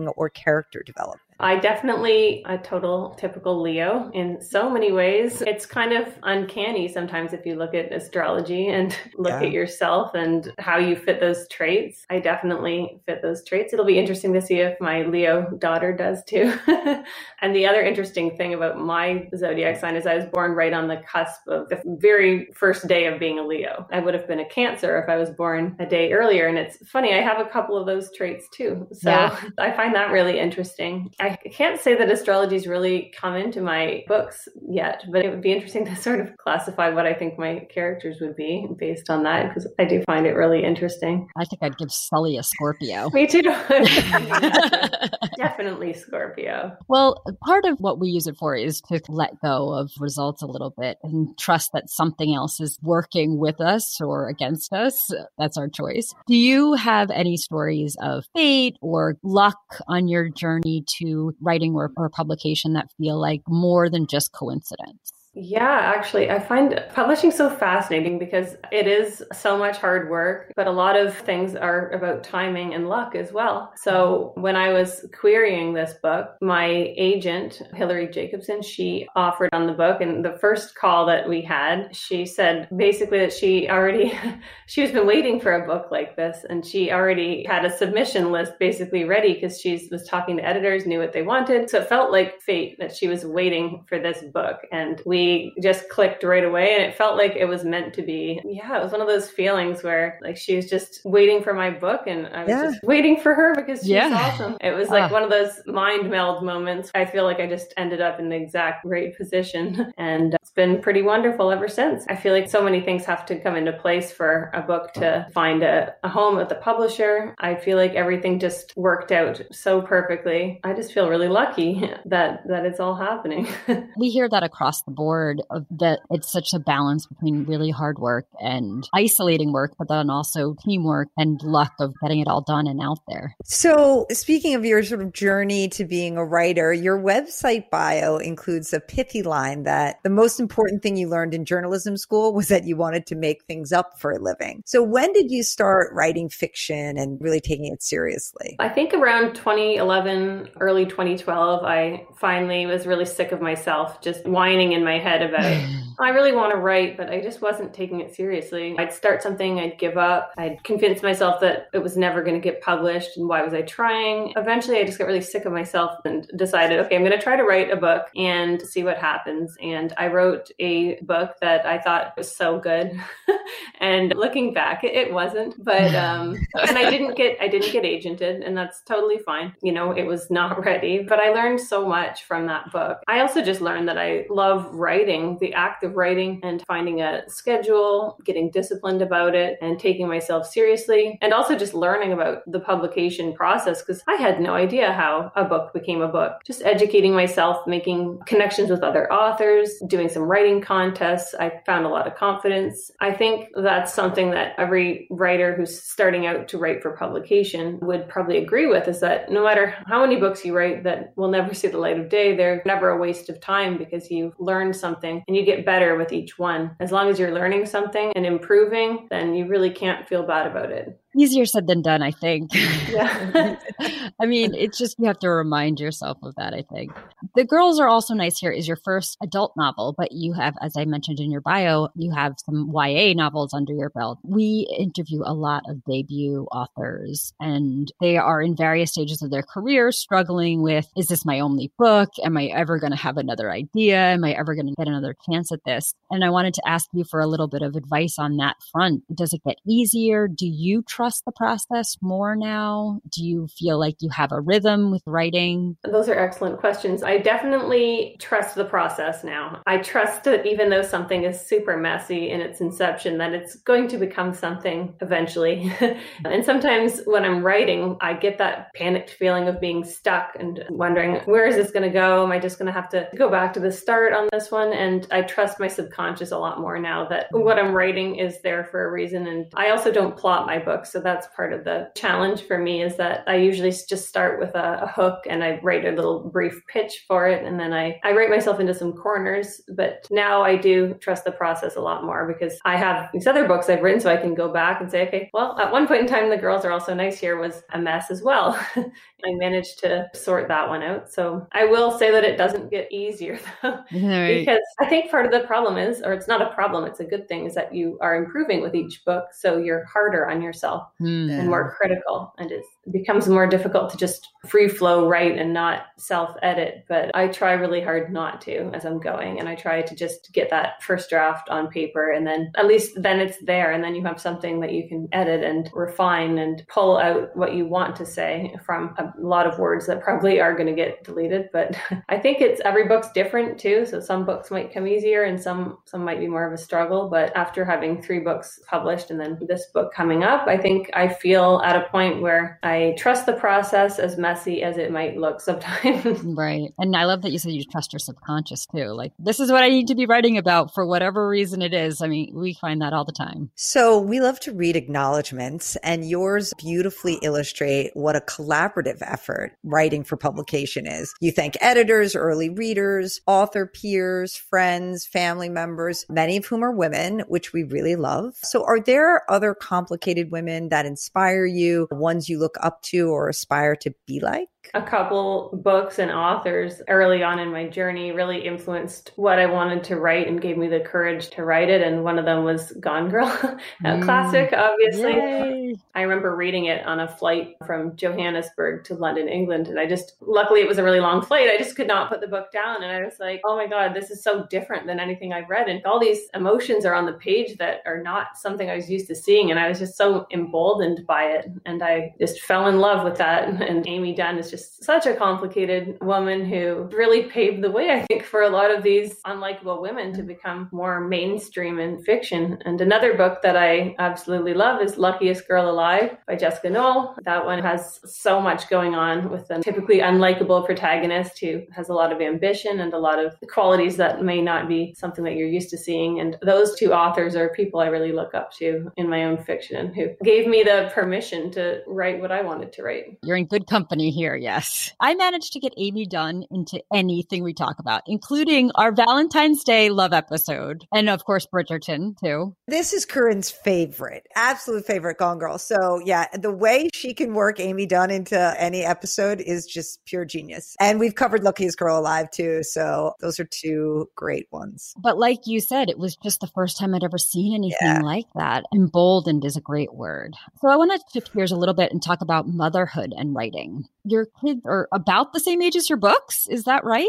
writing 0.00 0.08
or 0.16 0.30
character 0.30 0.82
development? 0.84 1.20
I 1.40 1.56
definitely 1.58 2.44
a 2.46 2.58
total 2.58 3.14
typical 3.18 3.60
Leo 3.60 4.10
in 4.14 4.40
so 4.40 4.70
many 4.70 4.92
ways. 4.92 5.42
It's 5.42 5.66
kind 5.66 5.92
of 5.92 6.06
uncanny 6.22 6.86
sometimes 6.86 7.32
if 7.32 7.44
you 7.44 7.56
look 7.56 7.74
at 7.74 7.92
astrology 7.92 8.68
and 8.68 8.96
look 9.16 9.40
yeah. 9.40 9.48
at 9.48 9.52
yourself 9.52 10.14
and 10.14 10.52
how 10.58 10.78
you 10.78 10.94
fit 10.94 11.20
those 11.20 11.48
traits. 11.48 12.04
I 12.08 12.20
definitely 12.20 13.00
fit 13.06 13.20
those 13.20 13.44
traits. 13.44 13.72
It'll 13.72 13.84
be 13.84 13.98
interesting 13.98 14.32
to 14.34 14.40
see 14.40 14.60
if 14.60 14.80
my 14.80 15.02
Leo 15.02 15.50
daughter 15.58 15.92
does 15.92 16.22
too. 16.24 16.56
and 17.40 17.54
the 17.54 17.66
other 17.66 17.82
interesting 17.82 18.36
thing 18.36 18.54
about 18.54 18.78
my 18.78 19.28
zodiac 19.36 19.80
sign 19.80 19.96
is 19.96 20.06
I 20.06 20.16
was 20.16 20.26
born 20.26 20.52
right 20.52 20.72
on 20.72 20.86
the 20.86 21.02
cusp 21.10 21.46
of 21.48 21.68
the 21.68 21.82
very 21.98 22.46
first 22.54 22.86
day 22.86 23.06
of 23.06 23.18
being 23.18 23.40
a 23.40 23.46
Leo. 23.46 23.86
I 23.92 23.98
would 23.98 24.14
have 24.14 24.28
been 24.28 24.40
a 24.40 24.44
Cancer 24.44 25.02
if 25.02 25.08
I 25.08 25.16
was 25.16 25.30
born 25.30 25.74
a 25.80 25.86
day 25.86 26.12
earlier. 26.12 26.46
And 26.46 26.56
it's 26.56 26.76
funny, 26.88 27.12
I 27.12 27.20
have 27.20 27.44
a 27.44 27.48
couple 27.48 27.76
of 27.76 27.86
those 27.86 28.12
traits 28.12 28.46
too. 28.54 28.86
So 28.92 29.10
yeah. 29.10 29.40
I 29.58 29.72
find 29.72 29.94
that 29.94 30.10
really 30.10 30.38
interesting. 30.38 31.10
I 31.24 31.36
can't 31.36 31.80
say 31.80 31.94
that 31.94 32.10
astrology's 32.10 32.66
really 32.66 33.10
come 33.18 33.34
into 33.34 33.62
my 33.62 34.04
books 34.06 34.46
yet, 34.68 35.04
but 35.10 35.24
it 35.24 35.30
would 35.30 35.40
be 35.40 35.52
interesting 35.52 35.84
to 35.86 35.96
sort 35.96 36.20
of 36.20 36.36
classify 36.36 36.90
what 36.90 37.06
I 37.06 37.14
think 37.14 37.38
my 37.38 37.66
characters 37.72 38.18
would 38.20 38.36
be 38.36 38.66
based 38.78 39.08
on 39.08 39.22
that 39.22 39.48
because 39.48 39.66
I 39.78 39.84
do 39.86 40.02
find 40.02 40.26
it 40.26 40.32
really 40.32 40.62
interesting. 40.62 41.26
I 41.36 41.44
think 41.46 41.62
I'd 41.62 41.78
give 41.78 41.90
Sully 41.90 42.36
a 42.36 42.42
Scorpio. 42.42 43.08
Me 43.14 43.26
too. 43.26 43.42
Definitely 45.38 45.94
Scorpio. 45.94 46.76
Well, 46.88 47.22
part 47.46 47.64
of 47.64 47.78
what 47.78 47.98
we 47.98 48.08
use 48.08 48.26
it 48.26 48.36
for 48.36 48.54
is 48.54 48.82
to 48.82 49.00
let 49.08 49.40
go 49.40 49.72
of 49.72 49.90
results 49.98 50.42
a 50.42 50.46
little 50.46 50.74
bit 50.78 50.98
and 51.02 51.36
trust 51.38 51.70
that 51.72 51.88
something 51.88 52.34
else 52.34 52.60
is 52.60 52.78
working 52.82 53.38
with 53.38 53.60
us 53.60 53.98
or 54.00 54.28
against 54.28 54.74
us. 54.74 55.10
That's 55.38 55.56
our 55.56 55.68
choice. 55.68 56.14
Do 56.26 56.36
you 56.36 56.74
have 56.74 57.10
any 57.10 57.38
stories 57.38 57.96
of 58.02 58.24
fate 58.34 58.76
or 58.82 59.16
luck 59.22 59.58
on 59.88 60.06
your 60.08 60.28
journey 60.28 60.84
to 60.98 61.13
writing 61.40 61.74
or, 61.74 61.90
or 61.96 62.08
publication 62.08 62.74
that 62.74 62.90
feel 62.98 63.20
like 63.20 63.42
more 63.48 63.88
than 63.88 64.06
just 64.06 64.32
coincidence? 64.32 65.12
Yeah, 65.34 65.80
actually, 65.94 66.30
I 66.30 66.38
find 66.38 66.80
publishing 66.94 67.32
so 67.32 67.50
fascinating 67.50 68.18
because 68.20 68.56
it 68.70 68.86
is 68.86 69.22
so 69.32 69.58
much 69.58 69.78
hard 69.78 70.08
work, 70.08 70.52
but 70.54 70.68
a 70.68 70.70
lot 70.70 70.96
of 70.96 71.16
things 71.16 71.56
are 71.56 71.90
about 71.90 72.22
timing 72.22 72.74
and 72.74 72.88
luck 72.88 73.16
as 73.16 73.32
well. 73.32 73.72
So 73.76 74.32
when 74.36 74.54
I 74.54 74.72
was 74.72 75.06
querying 75.12 75.74
this 75.74 75.94
book, 75.94 76.36
my 76.40 76.66
agent, 76.96 77.62
Hillary 77.74 78.08
Jacobson, 78.08 78.62
she 78.62 79.08
offered 79.16 79.50
on 79.52 79.66
the 79.66 79.72
book. 79.72 80.00
And 80.00 80.24
the 80.24 80.38
first 80.38 80.76
call 80.76 81.04
that 81.06 81.28
we 81.28 81.42
had, 81.42 81.94
she 81.94 82.26
said 82.26 82.68
basically 82.76 83.18
that 83.18 83.32
she 83.32 83.68
already, 83.68 84.16
she 84.66 84.82
was 84.82 84.92
been 84.92 85.06
waiting 85.06 85.40
for 85.40 85.54
a 85.54 85.66
book 85.66 85.90
like 85.90 86.14
this. 86.14 86.44
And 86.48 86.64
she 86.64 86.92
already 86.92 87.44
had 87.44 87.64
a 87.64 87.76
submission 87.76 88.30
list 88.30 88.52
basically 88.60 89.02
ready 89.02 89.34
because 89.34 89.60
she 89.60 89.88
was 89.90 90.06
talking 90.06 90.36
to 90.36 90.46
editors, 90.46 90.86
knew 90.86 91.00
what 91.00 91.12
they 91.12 91.22
wanted. 91.22 91.68
So 91.68 91.80
it 91.80 91.88
felt 91.88 92.12
like 92.12 92.40
fate 92.40 92.78
that 92.78 92.94
she 92.94 93.08
was 93.08 93.24
waiting 93.24 93.84
for 93.88 93.98
this 93.98 94.22
book. 94.32 94.60
And 94.70 95.02
we 95.04 95.23
just 95.62 95.88
clicked 95.88 96.22
right 96.22 96.44
away 96.44 96.74
and 96.74 96.82
it 96.82 96.96
felt 96.96 97.16
like 97.16 97.36
it 97.36 97.46
was 97.46 97.64
meant 97.64 97.94
to 97.94 98.02
be. 98.02 98.40
Yeah, 98.44 98.78
it 98.78 98.82
was 98.82 98.92
one 98.92 99.00
of 99.00 99.06
those 99.06 99.30
feelings 99.30 99.82
where 99.82 100.18
like 100.22 100.36
she 100.36 100.56
was 100.56 100.68
just 100.68 101.00
waiting 101.04 101.42
for 101.42 101.54
my 101.54 101.70
book 101.70 102.02
and 102.06 102.26
I 102.28 102.40
was 102.40 102.48
yeah. 102.48 102.64
just 102.64 102.82
waiting 102.82 103.20
for 103.20 103.34
her 103.34 103.54
because 103.54 103.80
she's 103.80 103.90
yeah. 103.90 104.10
awesome. 104.12 104.56
It 104.60 104.74
was 104.74 104.88
like 104.88 105.10
uh. 105.10 105.14
one 105.14 105.22
of 105.22 105.30
those 105.30 105.60
mind 105.66 106.10
meld 106.10 106.44
moments. 106.44 106.90
I 106.94 107.04
feel 107.04 107.24
like 107.24 107.40
I 107.40 107.46
just 107.46 107.72
ended 107.76 108.00
up 108.00 108.18
in 108.20 108.28
the 108.28 108.36
exact 108.36 108.84
right 108.84 109.16
position 109.16 109.92
and 109.98 110.34
it's 110.34 110.50
been 110.50 110.80
pretty 110.80 111.02
wonderful 111.02 111.50
ever 111.50 111.68
since. 111.68 112.04
I 112.08 112.16
feel 112.16 112.32
like 112.32 112.48
so 112.48 112.62
many 112.62 112.80
things 112.80 113.04
have 113.04 113.26
to 113.26 113.38
come 113.40 113.56
into 113.56 113.72
place 113.72 114.12
for 114.12 114.50
a 114.54 114.62
book 114.62 114.92
to 114.94 115.26
find 115.32 115.62
a, 115.62 115.94
a 116.02 116.08
home 116.08 116.38
at 116.38 116.48
the 116.48 116.54
publisher. 116.56 117.34
I 117.38 117.54
feel 117.54 117.76
like 117.76 117.92
everything 117.94 118.38
just 118.38 118.72
worked 118.76 119.12
out 119.12 119.40
so 119.52 119.82
perfectly. 119.82 120.60
I 120.64 120.72
just 120.72 120.92
feel 120.92 121.08
really 121.08 121.28
lucky 121.28 121.90
that 122.06 122.46
that 122.48 122.64
it's 122.64 122.80
all 122.80 122.94
happening. 122.94 123.46
we 123.96 124.10
hear 124.10 124.28
that 124.28 124.42
across 124.42 124.82
the 124.82 124.90
board 124.90 125.13
board 125.14 125.42
of 125.50 125.64
that 125.70 126.00
it's 126.10 126.30
such 126.30 126.52
a 126.54 126.58
balance 126.58 127.06
between 127.06 127.44
really 127.44 127.70
hard 127.70 127.98
work 127.98 128.26
and 128.40 128.88
isolating 128.92 129.52
work, 129.52 129.74
but 129.78 129.88
then 129.88 130.10
also 130.10 130.56
teamwork 130.64 131.08
and 131.16 131.40
luck 131.42 131.72
of 131.78 131.94
getting 132.02 132.18
it 132.18 132.26
all 132.26 132.42
done 132.42 132.66
and 132.66 132.80
out 132.82 132.98
there. 133.06 133.36
So, 133.44 134.06
speaking 134.10 134.54
of 134.54 134.64
your 134.64 134.82
sort 134.82 135.02
of 135.02 135.12
journey 135.12 135.68
to 135.68 135.84
being 135.84 136.16
a 136.16 136.24
writer, 136.24 136.72
your 136.72 136.98
website 136.98 137.70
bio 137.70 138.16
includes 138.16 138.72
a 138.72 138.80
pithy 138.80 139.22
line 139.22 139.62
that 139.62 139.98
the 140.02 140.10
most 140.10 140.40
important 140.40 140.82
thing 140.82 140.96
you 140.96 141.08
learned 141.08 141.32
in 141.32 141.44
journalism 141.44 141.96
school 141.96 142.32
was 142.32 142.48
that 142.48 142.64
you 142.64 142.76
wanted 142.76 143.06
to 143.06 143.14
make 143.14 143.44
things 143.44 143.72
up 143.72 144.00
for 144.00 144.10
a 144.10 144.18
living. 144.18 144.62
So, 144.66 144.82
when 144.82 145.12
did 145.12 145.30
you 145.30 145.44
start 145.44 145.92
writing 145.92 146.28
fiction 146.28 146.98
and 146.98 147.20
really 147.20 147.40
taking 147.40 147.72
it 147.72 147.82
seriously? 147.82 148.56
I 148.58 148.68
think 148.68 148.92
around 148.92 149.34
2011, 149.34 150.50
early 150.60 150.86
2012, 150.86 151.64
I 151.64 152.04
finally 152.16 152.66
was 152.66 152.86
really 152.86 153.04
sick 153.04 153.30
of 153.30 153.40
myself 153.40 154.00
just 154.00 154.26
whining 154.26 154.72
in 154.72 154.82
my 154.82 154.98
head 155.04 155.22
about 155.22 155.44
I 155.98 156.08
really 156.08 156.32
want 156.32 156.52
to 156.52 156.58
write, 156.58 156.96
but 156.96 157.08
I 157.08 157.20
just 157.20 157.40
wasn't 157.40 157.72
taking 157.72 158.00
it 158.00 158.14
seriously. 158.14 158.74
I'd 158.78 158.92
start 158.92 159.22
something, 159.22 159.60
I'd 159.60 159.78
give 159.78 159.96
up. 159.96 160.32
I'd 160.36 160.62
convince 160.64 161.02
myself 161.02 161.40
that 161.40 161.68
it 161.72 161.78
was 161.78 161.96
never 161.96 162.22
going 162.22 162.34
to 162.34 162.40
get 162.40 162.60
published 162.60 163.16
and 163.16 163.28
why 163.28 163.42
was 163.42 163.54
I 163.54 163.62
trying? 163.62 164.32
Eventually, 164.36 164.78
I 164.78 164.84
just 164.84 164.98
got 164.98 165.06
really 165.06 165.20
sick 165.20 165.44
of 165.44 165.52
myself 165.52 166.00
and 166.04 166.28
decided, 166.36 166.80
okay, 166.80 166.96
I'm 166.96 167.02
going 167.02 167.16
to 167.16 167.22
try 167.22 167.36
to 167.36 167.44
write 167.44 167.70
a 167.70 167.76
book 167.76 168.08
and 168.16 168.60
see 168.60 168.82
what 168.82 168.98
happens. 168.98 169.56
And 169.62 169.92
I 169.96 170.08
wrote 170.08 170.50
a 170.58 171.00
book 171.02 171.36
that 171.40 171.64
I 171.64 171.78
thought 171.78 172.16
was 172.16 172.34
so 172.34 172.58
good. 172.58 172.90
and 173.80 174.12
looking 174.16 174.52
back, 174.52 174.82
it 174.82 175.12
wasn't, 175.12 175.62
but 175.62 175.94
um 175.94 176.36
and 176.60 176.78
I 176.78 176.90
didn't 176.90 177.16
get 177.16 177.36
I 177.40 177.48
didn't 177.48 177.72
get 177.72 177.84
agented 177.84 178.44
and 178.44 178.56
that's 178.56 178.82
totally 178.82 179.18
fine. 179.18 179.54
You 179.62 179.72
know, 179.72 179.92
it 179.92 180.04
was 180.04 180.30
not 180.30 180.64
ready, 180.64 181.02
but 181.02 181.20
I 181.20 181.30
learned 181.30 181.60
so 181.60 181.86
much 181.86 182.24
from 182.24 182.46
that 182.46 182.72
book. 182.72 182.98
I 183.06 183.20
also 183.20 183.42
just 183.42 183.60
learned 183.60 183.88
that 183.88 183.98
I 183.98 184.26
love 184.30 184.74
writing, 184.74 184.93
the 185.02 185.52
act 185.54 185.82
of 185.82 185.96
writing 185.96 186.40
and 186.42 186.62
finding 186.66 187.00
a 187.00 187.28
schedule, 187.28 188.18
getting 188.24 188.50
disciplined 188.50 189.02
about 189.02 189.34
it, 189.34 189.58
and 189.60 189.78
taking 189.78 190.06
myself 190.06 190.46
seriously, 190.46 191.18
and 191.20 191.32
also 191.32 191.56
just 191.56 191.74
learning 191.74 192.12
about 192.12 192.42
the 192.46 192.60
publication 192.60 193.32
process 193.32 193.82
because 193.82 194.02
I 194.06 194.14
had 194.14 194.40
no 194.40 194.54
idea 194.54 194.92
how 194.92 195.32
a 195.34 195.44
book 195.44 195.72
became 195.72 196.00
a 196.00 196.08
book. 196.08 196.42
Just 196.44 196.62
educating 196.62 197.14
myself, 197.14 197.66
making 197.66 198.20
connections 198.26 198.70
with 198.70 198.82
other 198.82 199.12
authors, 199.12 199.70
doing 199.88 200.08
some 200.08 200.22
writing 200.22 200.60
contests. 200.60 201.34
I 201.34 201.60
found 201.66 201.86
a 201.86 201.88
lot 201.88 202.06
of 202.06 202.14
confidence. 202.14 202.90
I 203.00 203.12
think 203.12 203.48
that's 203.56 203.92
something 203.92 204.30
that 204.30 204.54
every 204.58 205.08
writer 205.10 205.54
who's 205.54 205.80
starting 205.80 206.26
out 206.26 206.48
to 206.48 206.58
write 206.58 206.82
for 206.82 206.96
publication 206.96 207.78
would 207.80 208.08
probably 208.08 208.38
agree 208.38 208.66
with 208.66 208.88
is 208.88 209.00
that 209.00 209.30
no 209.30 209.42
matter 209.42 209.74
how 209.86 210.00
many 210.00 210.16
books 210.16 210.44
you 210.44 210.56
write 210.56 210.84
that 210.84 211.12
will 211.16 211.28
never 211.28 211.54
see 211.54 211.68
the 211.68 211.78
light 211.78 211.98
of 211.98 212.08
day, 212.08 212.36
they're 212.36 212.62
never 212.66 212.90
a 212.90 212.98
waste 212.98 213.28
of 213.28 213.40
time 213.40 213.78
because 213.78 214.10
you've 214.10 214.34
learned 214.38 214.76
something 214.84 215.24
and 215.26 215.34
you 215.36 215.44
get 215.46 215.64
better 215.64 215.96
with 215.96 216.12
each 216.12 216.38
one. 216.38 216.76
As 216.78 216.92
long 216.92 217.08
as 217.08 217.18
you're 217.18 217.38
learning 217.40 217.64
something 217.64 218.12
and 218.14 218.26
improving, 218.26 219.06
then 219.08 219.34
you 219.34 219.46
really 219.46 219.70
can't 219.70 220.06
feel 220.06 220.24
bad 220.24 220.46
about 220.46 220.70
it. 220.70 221.00
Easier 221.16 221.46
said 221.46 221.66
than 221.66 221.82
done, 221.82 222.02
I 222.02 222.10
think. 222.10 222.50
Yeah. 222.54 223.56
I 224.20 224.26
mean, 224.26 224.54
it's 224.54 224.78
just 224.78 224.98
you 224.98 225.06
have 225.06 225.18
to 225.20 225.30
remind 225.30 225.80
yourself 225.80 226.18
of 226.22 226.34
that, 226.36 226.54
I 226.54 226.62
think. 226.62 226.92
The 227.34 227.44
Girls 227.44 227.80
Are 227.80 227.88
All 227.88 228.00
So 228.00 228.14
Nice 228.14 228.38
Here 228.38 228.52
is 228.52 228.66
your 228.68 228.76
first 228.76 229.16
adult 229.22 229.52
novel, 229.56 229.94
but 229.96 230.12
you 230.12 230.32
have, 230.32 230.54
as 230.62 230.76
I 230.76 230.84
mentioned 230.84 231.20
in 231.20 231.30
your 231.30 231.40
bio, 231.40 231.88
you 231.94 232.12
have 232.12 232.34
some 232.44 232.72
YA 232.74 233.14
novels 233.14 233.52
under 233.54 233.72
your 233.72 233.90
belt. 233.90 234.18
We 234.22 234.68
interview 234.78 235.22
a 235.24 235.34
lot 235.34 235.62
of 235.68 235.84
debut 235.84 236.46
authors, 236.52 237.32
and 237.40 237.90
they 238.00 238.16
are 238.16 238.40
in 238.40 238.56
various 238.56 238.90
stages 238.90 239.22
of 239.22 239.30
their 239.30 239.42
career 239.42 239.92
struggling 239.92 240.62
with 240.62 240.86
is 240.96 241.06
this 241.06 241.24
my 241.24 241.40
only 241.40 241.72
book? 241.78 242.10
Am 242.24 242.36
I 242.36 242.46
ever 242.46 242.78
going 242.78 242.92
to 242.92 242.98
have 242.98 243.16
another 243.16 243.50
idea? 243.50 243.96
Am 243.96 244.24
I 244.24 244.32
ever 244.32 244.54
going 244.54 244.66
to 244.66 244.74
get 244.76 244.88
another 244.88 245.16
chance 245.28 245.52
at 245.52 245.64
this? 245.64 245.94
And 246.10 246.24
I 246.24 246.30
wanted 246.30 246.54
to 246.54 246.62
ask 246.68 246.88
you 246.92 247.04
for 247.04 247.20
a 247.20 247.26
little 247.26 247.48
bit 247.48 247.62
of 247.62 247.76
advice 247.76 248.18
on 248.18 248.36
that 248.36 248.56
front. 248.72 249.02
Does 249.14 249.32
it 249.32 249.42
get 249.44 249.56
easier? 249.66 250.28
Do 250.28 250.46
you 250.46 250.82
trust 251.04 251.24
the 251.26 251.32
process 251.32 251.98
more 252.00 252.34
now? 252.34 252.98
Do 253.10 253.22
you 253.22 253.46
feel 253.58 253.78
like 253.78 253.96
you 254.00 254.08
have 254.08 254.32
a 254.32 254.40
rhythm 254.40 254.90
with 254.90 255.02
writing? 255.04 255.76
Those 255.84 256.08
are 256.08 256.18
excellent 256.18 256.58
questions. 256.60 257.02
I 257.02 257.18
definitely 257.18 258.16
trust 258.20 258.54
the 258.54 258.64
process 258.64 259.22
now. 259.22 259.60
I 259.66 259.78
trust 259.78 260.24
that 260.24 260.46
even 260.46 260.70
though 260.70 260.80
something 260.80 261.24
is 261.24 261.38
super 261.38 261.76
messy 261.76 262.30
in 262.30 262.40
its 262.40 262.62
inception, 262.62 263.18
that 263.18 263.34
it's 263.34 263.56
going 263.56 263.86
to 263.88 263.98
become 263.98 264.32
something 264.32 264.94
eventually. 265.02 265.70
and 266.24 266.42
sometimes 266.42 267.02
when 267.04 267.22
I'm 267.22 267.42
writing, 267.42 267.98
I 268.00 268.14
get 268.14 268.38
that 268.38 268.72
panicked 268.74 269.10
feeling 269.10 269.46
of 269.46 269.60
being 269.60 269.84
stuck 269.84 270.34
and 270.38 270.64
wondering, 270.70 271.16
where 271.26 271.46
is 271.46 271.56
this 271.56 271.70
going 271.70 271.82
to 271.86 271.92
go? 271.92 272.24
Am 272.24 272.32
I 272.32 272.38
just 272.38 272.58
going 272.58 272.72
to 272.72 272.72
have 272.72 272.88
to 272.90 273.10
go 273.14 273.30
back 273.30 273.52
to 273.54 273.60
the 273.60 273.70
start 273.70 274.14
on 274.14 274.30
this 274.32 274.50
one? 274.50 274.72
And 274.72 275.06
I 275.10 275.20
trust 275.20 275.60
my 275.60 275.68
subconscious 275.68 276.30
a 276.30 276.38
lot 276.38 276.60
more 276.60 276.78
now 276.78 277.06
that 277.08 277.26
what 277.32 277.58
I'm 277.58 277.74
writing 277.74 278.16
is 278.16 278.40
there 278.40 278.64
for 278.64 278.86
a 278.86 278.90
reason. 278.90 279.26
And 279.26 279.52
I 279.54 279.68
also 279.68 279.92
don't 279.92 280.16
plot 280.16 280.46
my 280.46 280.58
books. 280.58 280.93
So 280.94 281.00
that's 281.00 281.26
part 281.34 281.52
of 281.52 281.64
the 281.64 281.90
challenge 281.96 282.42
for 282.42 282.56
me 282.56 282.80
is 282.80 282.94
that 282.98 283.24
I 283.26 283.34
usually 283.34 283.72
just 283.72 284.08
start 284.08 284.38
with 284.38 284.54
a, 284.54 284.84
a 284.84 284.86
hook 284.86 285.24
and 285.28 285.42
I 285.42 285.58
write 285.60 285.84
a 285.84 285.90
little 285.90 286.30
brief 286.30 286.62
pitch 286.68 287.04
for 287.08 287.26
it. 287.26 287.44
And 287.44 287.58
then 287.58 287.72
I, 287.72 287.98
I 288.04 288.12
write 288.12 288.30
myself 288.30 288.60
into 288.60 288.74
some 288.74 288.92
corners. 288.92 289.60
But 289.74 290.06
now 290.12 290.42
I 290.42 290.54
do 290.54 290.94
trust 291.00 291.24
the 291.24 291.32
process 291.32 291.74
a 291.74 291.80
lot 291.80 292.04
more 292.04 292.32
because 292.32 292.60
I 292.64 292.76
have 292.76 293.10
these 293.12 293.26
other 293.26 293.48
books 293.48 293.68
I've 293.68 293.82
written 293.82 294.00
so 294.00 294.08
I 294.08 294.16
can 294.16 294.36
go 294.36 294.52
back 294.52 294.80
and 294.80 294.88
say, 294.88 295.04
okay, 295.08 295.30
well, 295.34 295.58
at 295.58 295.72
one 295.72 295.88
point 295.88 296.02
in 296.02 296.06
time, 296.06 296.30
The 296.30 296.36
Girls 296.36 296.64
Are 296.64 296.70
All 296.70 296.78
So 296.78 296.94
Nice 296.94 297.18
Here 297.18 297.38
was 297.38 297.64
a 297.72 297.78
mess 297.80 298.12
as 298.12 298.22
well. 298.22 298.56
I 298.76 299.32
managed 299.32 299.80
to 299.80 300.08
sort 300.14 300.46
that 300.46 300.68
one 300.68 300.84
out. 300.84 301.10
So 301.10 301.48
I 301.50 301.64
will 301.64 301.98
say 301.98 302.12
that 302.12 302.22
it 302.22 302.36
doesn't 302.36 302.70
get 302.70 302.92
easier 302.92 303.40
though, 303.62 303.80
right. 303.92 304.38
because 304.38 304.62
I 304.78 304.86
think 304.86 305.10
part 305.10 305.26
of 305.26 305.32
the 305.32 305.40
problem 305.40 305.76
is, 305.76 306.02
or 306.02 306.12
it's 306.12 306.28
not 306.28 306.40
a 306.40 306.54
problem, 306.54 306.84
it's 306.84 307.00
a 307.00 307.04
good 307.04 307.26
thing, 307.26 307.46
is 307.46 307.54
that 307.56 307.74
you 307.74 307.98
are 308.00 308.14
improving 308.14 308.60
with 308.60 308.76
each 308.76 309.04
book. 309.04 309.24
So 309.32 309.56
you're 309.56 309.86
harder 309.86 310.30
on 310.30 310.40
yourself 310.40 310.83
mm. 311.00 311.30
and 311.30 311.48
more 311.48 311.74
critical, 311.76 312.34
and 312.38 312.50
it 312.50 312.64
becomes 312.90 313.28
more 313.28 313.46
difficult 313.46 313.90
to 313.90 313.96
just 313.96 314.28
free 314.46 314.68
flow 314.68 315.08
write 315.08 315.38
and 315.38 315.52
not 315.52 315.86
self 315.96 316.34
edit. 316.42 316.84
But 316.88 317.10
I 317.14 317.28
try 317.28 317.52
really 317.52 317.80
hard 317.80 318.12
not 318.12 318.40
to 318.42 318.70
as 318.74 318.84
I'm 318.84 319.00
going, 319.00 319.40
and 319.40 319.48
I 319.48 319.54
try 319.54 319.82
to 319.82 319.94
just 319.94 320.32
get 320.32 320.50
that 320.50 320.82
first 320.82 321.10
draft 321.10 321.48
on 321.48 321.68
paper, 321.68 322.10
and 322.10 322.26
then 322.26 322.50
at 322.56 322.66
least 322.66 323.00
then 323.02 323.20
it's 323.20 323.38
there, 323.38 323.72
and 323.72 323.82
then 323.82 323.94
you 323.94 324.04
have 324.04 324.20
something 324.20 324.60
that 324.60 324.72
you 324.72 324.88
can 324.88 325.08
edit 325.12 325.42
and 325.42 325.70
refine 325.74 326.38
and 326.38 326.64
pull 326.68 326.98
out 326.98 327.34
what 327.36 327.54
you 327.54 327.66
want 327.66 327.96
to 327.96 328.06
say 328.06 328.54
from 328.64 328.94
a 328.98 329.12
lot 329.18 329.46
of 329.46 329.58
words 329.58 329.86
that 329.86 330.02
probably 330.02 330.40
are 330.40 330.54
going 330.54 330.66
to 330.66 330.74
get 330.74 331.04
deleted. 331.04 331.48
But 331.52 331.76
I 332.08 332.18
think 332.18 332.40
it's 332.40 332.60
every 332.64 332.86
book's 332.86 333.10
different 333.12 333.58
too. 333.58 333.86
So 333.86 334.00
some 334.00 334.24
books 334.24 334.50
might 334.50 334.72
come 334.72 334.86
easier, 334.86 335.24
and 335.24 335.40
some 335.40 335.78
some 335.84 336.04
might 336.04 336.20
be 336.20 336.28
more 336.28 336.46
of 336.46 336.52
a 336.52 336.58
struggle. 336.58 337.08
But 337.08 337.34
after 337.36 337.64
having 337.64 338.02
three 338.02 338.20
books 338.20 338.60
published 338.66 339.10
and 339.10 339.20
then 339.20 339.38
this 339.48 339.66
book 339.72 339.92
coming 339.92 340.24
up, 340.24 340.46
I 340.46 340.56
think 340.64 340.88
I 340.94 341.08
feel 341.08 341.60
at 341.62 341.76
a 341.76 341.86
point 341.90 342.22
where 342.22 342.58
I 342.62 342.94
trust 342.96 343.26
the 343.26 343.34
process 343.34 343.98
as 343.98 344.16
messy 344.16 344.62
as 344.62 344.78
it 344.78 344.90
might 344.90 345.18
look 345.18 345.40
sometimes. 345.42 346.20
right. 346.22 346.70
And 346.78 346.96
I 346.96 347.04
love 347.04 347.20
that 347.22 347.32
you 347.32 347.38
said 347.38 347.52
you 347.52 347.64
trust 347.70 347.92
your 347.92 348.00
subconscious 348.00 348.66
too. 348.66 348.86
Like 348.86 349.12
this 349.18 349.40
is 349.40 349.52
what 349.52 349.62
I 349.62 349.68
need 349.68 349.88
to 349.88 349.94
be 349.94 350.06
writing 350.06 350.38
about 350.38 350.72
for 350.72 350.86
whatever 350.86 351.28
reason 351.28 351.60
it 351.60 351.74
is. 351.74 352.00
I 352.00 352.08
mean, 352.08 352.32
we 352.34 352.54
find 352.54 352.80
that 352.80 352.94
all 352.94 353.04
the 353.04 353.12
time. 353.12 353.50
So 353.56 353.98
we 353.98 354.20
love 354.20 354.40
to 354.40 354.54
read 354.54 354.74
acknowledgments 354.74 355.76
and 355.82 356.08
yours 356.08 356.54
beautifully 356.56 357.18
illustrate 357.22 357.90
what 357.92 358.16
a 358.16 358.20
collaborative 358.20 359.02
effort 359.02 359.52
writing 359.64 360.02
for 360.02 360.16
publication 360.16 360.86
is. 360.86 361.12
You 361.20 361.30
thank 361.30 361.58
editors, 361.60 362.16
early 362.16 362.48
readers, 362.48 363.20
author 363.26 363.66
peers, 363.66 364.34
friends, 364.34 365.04
family 365.04 365.50
members, 365.50 366.06
many 366.08 366.38
of 366.38 366.46
whom 366.46 366.64
are 366.64 366.72
women, 366.72 367.20
which 367.28 367.52
we 367.52 367.64
really 367.64 367.96
love. 367.96 368.32
So 368.44 368.64
are 368.64 368.80
there 368.80 369.30
other 369.30 369.54
complicated 369.54 370.30
women 370.30 370.53
that 370.70 370.86
inspire 370.86 371.46
you, 371.46 371.88
ones 371.90 372.28
you 372.28 372.38
look 372.38 372.56
up 372.62 372.82
to 372.82 373.10
or 373.10 373.28
aspire 373.28 373.76
to 373.76 373.94
be 374.06 374.20
like? 374.20 374.48
A 374.74 374.82
couple 374.82 375.50
books 375.62 375.98
and 375.98 376.10
authors 376.10 376.80
early 376.88 377.22
on 377.22 377.38
in 377.38 377.50
my 377.50 377.68
journey 377.68 378.12
really 378.12 378.44
influenced 378.44 379.12
what 379.16 379.38
I 379.38 379.46
wanted 379.46 379.84
to 379.84 379.96
write 379.96 380.26
and 380.26 380.40
gave 380.40 380.56
me 380.56 380.68
the 380.68 380.80
courage 380.80 381.30
to 381.30 381.44
write 381.44 381.68
it. 381.68 381.82
And 381.82 382.04
one 382.04 382.18
of 382.18 382.24
them 382.24 382.44
was 382.44 382.72
Gone 382.72 383.10
Girl, 383.10 383.26
a 383.42 383.58
mm. 383.84 384.02
classic, 384.02 384.52
obviously. 384.52 385.12
Yay. 385.12 385.76
I 385.94 386.02
remember 386.02 386.34
reading 386.34 386.66
it 386.66 386.84
on 386.86 387.00
a 387.00 387.08
flight 387.08 387.56
from 387.66 387.94
Johannesburg 387.96 388.84
to 388.84 388.94
London, 388.94 389.28
England. 389.28 389.68
And 389.68 389.78
I 389.78 389.86
just, 389.86 390.14
luckily, 390.20 390.60
it 390.60 390.68
was 390.68 390.78
a 390.78 390.82
really 390.82 391.00
long 391.00 391.22
flight. 391.22 391.48
I 391.48 391.58
just 391.58 391.76
could 391.76 391.86
not 391.86 392.08
put 392.08 392.20
the 392.20 392.26
book 392.26 392.50
down. 392.52 392.82
And 392.82 392.90
I 392.90 393.04
was 393.04 393.14
like, 393.20 393.42
oh 393.44 393.56
my 393.56 393.66
God, 393.66 393.94
this 393.94 394.10
is 394.10 394.22
so 394.22 394.46
different 394.50 394.86
than 394.86 394.98
anything 394.98 395.32
I've 395.32 395.50
read. 395.50 395.68
And 395.68 395.84
all 395.84 396.00
these 396.00 396.28
emotions 396.34 396.84
are 396.84 396.94
on 396.94 397.06
the 397.06 397.12
page 397.12 397.56
that 397.58 397.82
are 397.86 398.02
not 398.02 398.36
something 398.36 398.70
I 398.70 398.76
was 398.76 398.90
used 398.90 399.06
to 399.08 399.14
seeing. 399.14 399.50
And 399.50 399.60
I 399.60 399.68
was 399.68 399.78
just 399.78 399.96
so 399.96 400.26
emboldened 400.32 401.06
by 401.06 401.24
it. 401.24 401.50
And 401.66 401.82
I 401.82 402.14
just 402.18 402.40
fell 402.42 402.68
in 402.68 402.78
love 402.78 403.04
with 403.04 403.18
that. 403.18 403.48
And 403.74 403.86
Amy 403.88 404.14
Dunne 404.14 404.38
is 404.38 404.50
just 404.54 404.84
such 404.84 405.06
a 405.06 405.14
complicated 405.14 405.98
woman 406.00 406.44
who 406.44 406.88
really 406.92 407.24
paved 407.24 407.62
the 407.62 407.70
way, 407.70 407.90
I 407.90 408.02
think, 408.02 408.22
for 408.24 408.42
a 408.42 408.48
lot 408.48 408.70
of 408.70 408.84
these 408.84 409.20
unlikable 409.26 409.80
women 409.80 410.12
to 410.14 410.22
become 410.22 410.68
more 410.70 411.00
mainstream 411.00 411.80
in 411.80 412.02
fiction. 412.04 412.58
And 412.64 412.80
another 412.80 413.14
book 413.16 413.42
that 413.42 413.56
I 413.56 413.96
absolutely 413.98 414.54
love 414.54 414.80
is 414.80 414.96
Luckiest 414.96 415.48
Girl 415.48 415.68
Alive 415.68 416.16
by 416.28 416.36
Jessica 416.36 416.70
Knoll. 416.70 417.16
That 417.24 417.44
one 417.44 417.62
has 417.62 418.00
so 418.04 418.40
much 418.40 418.68
going 418.68 418.94
on 418.94 419.28
with 419.30 419.50
a 419.50 419.60
typically 419.60 419.98
unlikable 419.98 420.64
protagonist 420.64 421.40
who 421.40 421.62
has 421.74 421.88
a 421.88 421.94
lot 421.94 422.12
of 422.12 422.20
ambition 422.20 422.80
and 422.80 422.92
a 422.92 422.98
lot 422.98 423.18
of 423.18 423.34
qualities 423.48 423.96
that 423.96 424.22
may 424.22 424.40
not 424.40 424.68
be 424.68 424.94
something 424.96 425.24
that 425.24 425.34
you're 425.34 425.48
used 425.48 425.70
to 425.70 425.78
seeing. 425.78 426.20
And 426.20 426.36
those 426.42 426.78
two 426.78 426.92
authors 426.92 427.34
are 427.34 427.48
people 427.48 427.80
I 427.80 427.86
really 427.86 428.12
look 428.12 428.34
up 428.34 428.52
to 428.58 428.92
in 428.96 429.08
my 429.08 429.24
own 429.24 429.42
fiction 429.42 429.92
who 429.92 430.10
gave 430.22 430.46
me 430.46 430.62
the 430.62 430.92
permission 430.94 431.50
to 431.52 431.82
write 431.88 432.20
what 432.20 432.30
I 432.30 432.42
wanted 432.42 432.72
to 432.74 432.82
write. 432.82 433.18
You're 433.24 433.36
in 433.36 433.46
good 433.46 433.66
company 433.66 434.10
here 434.10 434.36
yes. 434.44 434.92
I 435.00 435.14
managed 435.14 435.54
to 435.54 435.60
get 435.60 435.72
Amy 435.78 436.06
Dunne 436.06 436.44
into 436.50 436.82
anything 436.92 437.42
we 437.42 437.54
talk 437.54 437.78
about, 437.78 438.02
including 438.06 438.70
our 438.74 438.92
Valentine's 438.92 439.64
Day 439.64 439.88
love 439.88 440.12
episode. 440.12 440.84
And 440.92 441.08
of 441.08 441.24
course, 441.24 441.46
Bridgerton, 441.46 442.14
too. 442.22 442.54
This 442.68 442.92
is 442.92 443.06
Corinne's 443.06 443.50
favorite, 443.50 444.26
absolute 444.36 444.84
favorite 444.84 445.16
Gone 445.16 445.38
Girl. 445.38 445.56
So, 445.56 445.98
yeah, 446.04 446.26
the 446.36 446.52
way 446.52 446.90
she 446.92 447.14
can 447.14 447.32
work 447.32 447.58
Amy 447.58 447.86
Dunne 447.86 448.10
into 448.10 448.54
any 448.60 448.84
episode 448.84 449.40
is 449.40 449.66
just 449.66 450.04
pure 450.04 450.26
genius. 450.26 450.76
And 450.78 451.00
we've 451.00 451.14
covered 451.14 451.42
Luckiest 451.42 451.78
Girl 451.78 451.98
Alive, 451.98 452.30
too. 452.30 452.62
So, 452.62 453.14
those 453.20 453.40
are 453.40 453.48
two 453.50 454.10
great 454.14 454.48
ones. 454.52 454.92
But 454.98 455.18
like 455.18 455.46
you 455.46 455.60
said, 455.60 455.88
it 455.88 455.98
was 455.98 456.16
just 456.16 456.40
the 456.40 456.50
first 456.54 456.78
time 456.78 456.94
I'd 456.94 457.02
ever 457.02 457.18
seen 457.18 457.54
anything 457.54 457.78
yeah. 457.80 458.00
like 458.02 458.26
that. 458.34 458.64
Emboldened 458.74 459.46
is 459.46 459.56
a 459.56 459.62
great 459.62 459.94
word. 459.94 460.34
So, 460.60 460.68
I 460.68 460.76
want 460.76 460.92
to 460.92 461.00
shift 461.12 461.32
gears 461.32 461.52
a 461.52 461.56
little 461.56 461.74
bit 461.74 461.92
and 461.92 462.02
talk 462.02 462.20
about 462.20 462.46
motherhood 462.46 463.14
and 463.16 463.34
writing. 463.34 463.84
Your 464.04 464.26
kids 464.40 464.60
are 464.64 464.88
about 464.92 465.32
the 465.32 465.40
same 465.40 465.62
age 465.62 465.76
as 465.76 465.88
your 465.88 465.98
books. 465.98 466.46
Is 466.48 466.64
that 466.64 466.84
right? 466.84 467.08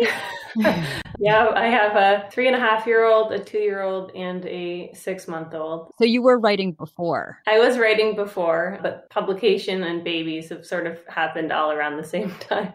yeah, 1.19 1.51
I 1.55 1.67
have 1.67 1.95
a 1.95 2.29
three 2.31 2.47
and 2.47 2.55
a 2.55 2.59
half 2.59 2.85
year 2.85 3.05
old, 3.05 3.31
a 3.31 3.39
two 3.39 3.59
year 3.59 3.81
old, 3.81 4.11
and 4.15 4.45
a 4.45 4.91
six 4.93 5.27
month 5.27 5.53
old. 5.53 5.91
So 5.97 6.05
you 6.05 6.21
were 6.21 6.39
writing 6.39 6.73
before? 6.73 7.39
I 7.47 7.59
was 7.59 7.77
writing 7.77 8.15
before, 8.15 8.79
but 8.81 9.09
publication 9.09 9.83
and 9.83 10.03
babies 10.03 10.49
have 10.49 10.65
sort 10.65 10.87
of 10.87 10.99
happened 11.07 11.51
all 11.51 11.71
around 11.71 11.97
the 11.97 12.03
same 12.03 12.31
time. 12.39 12.73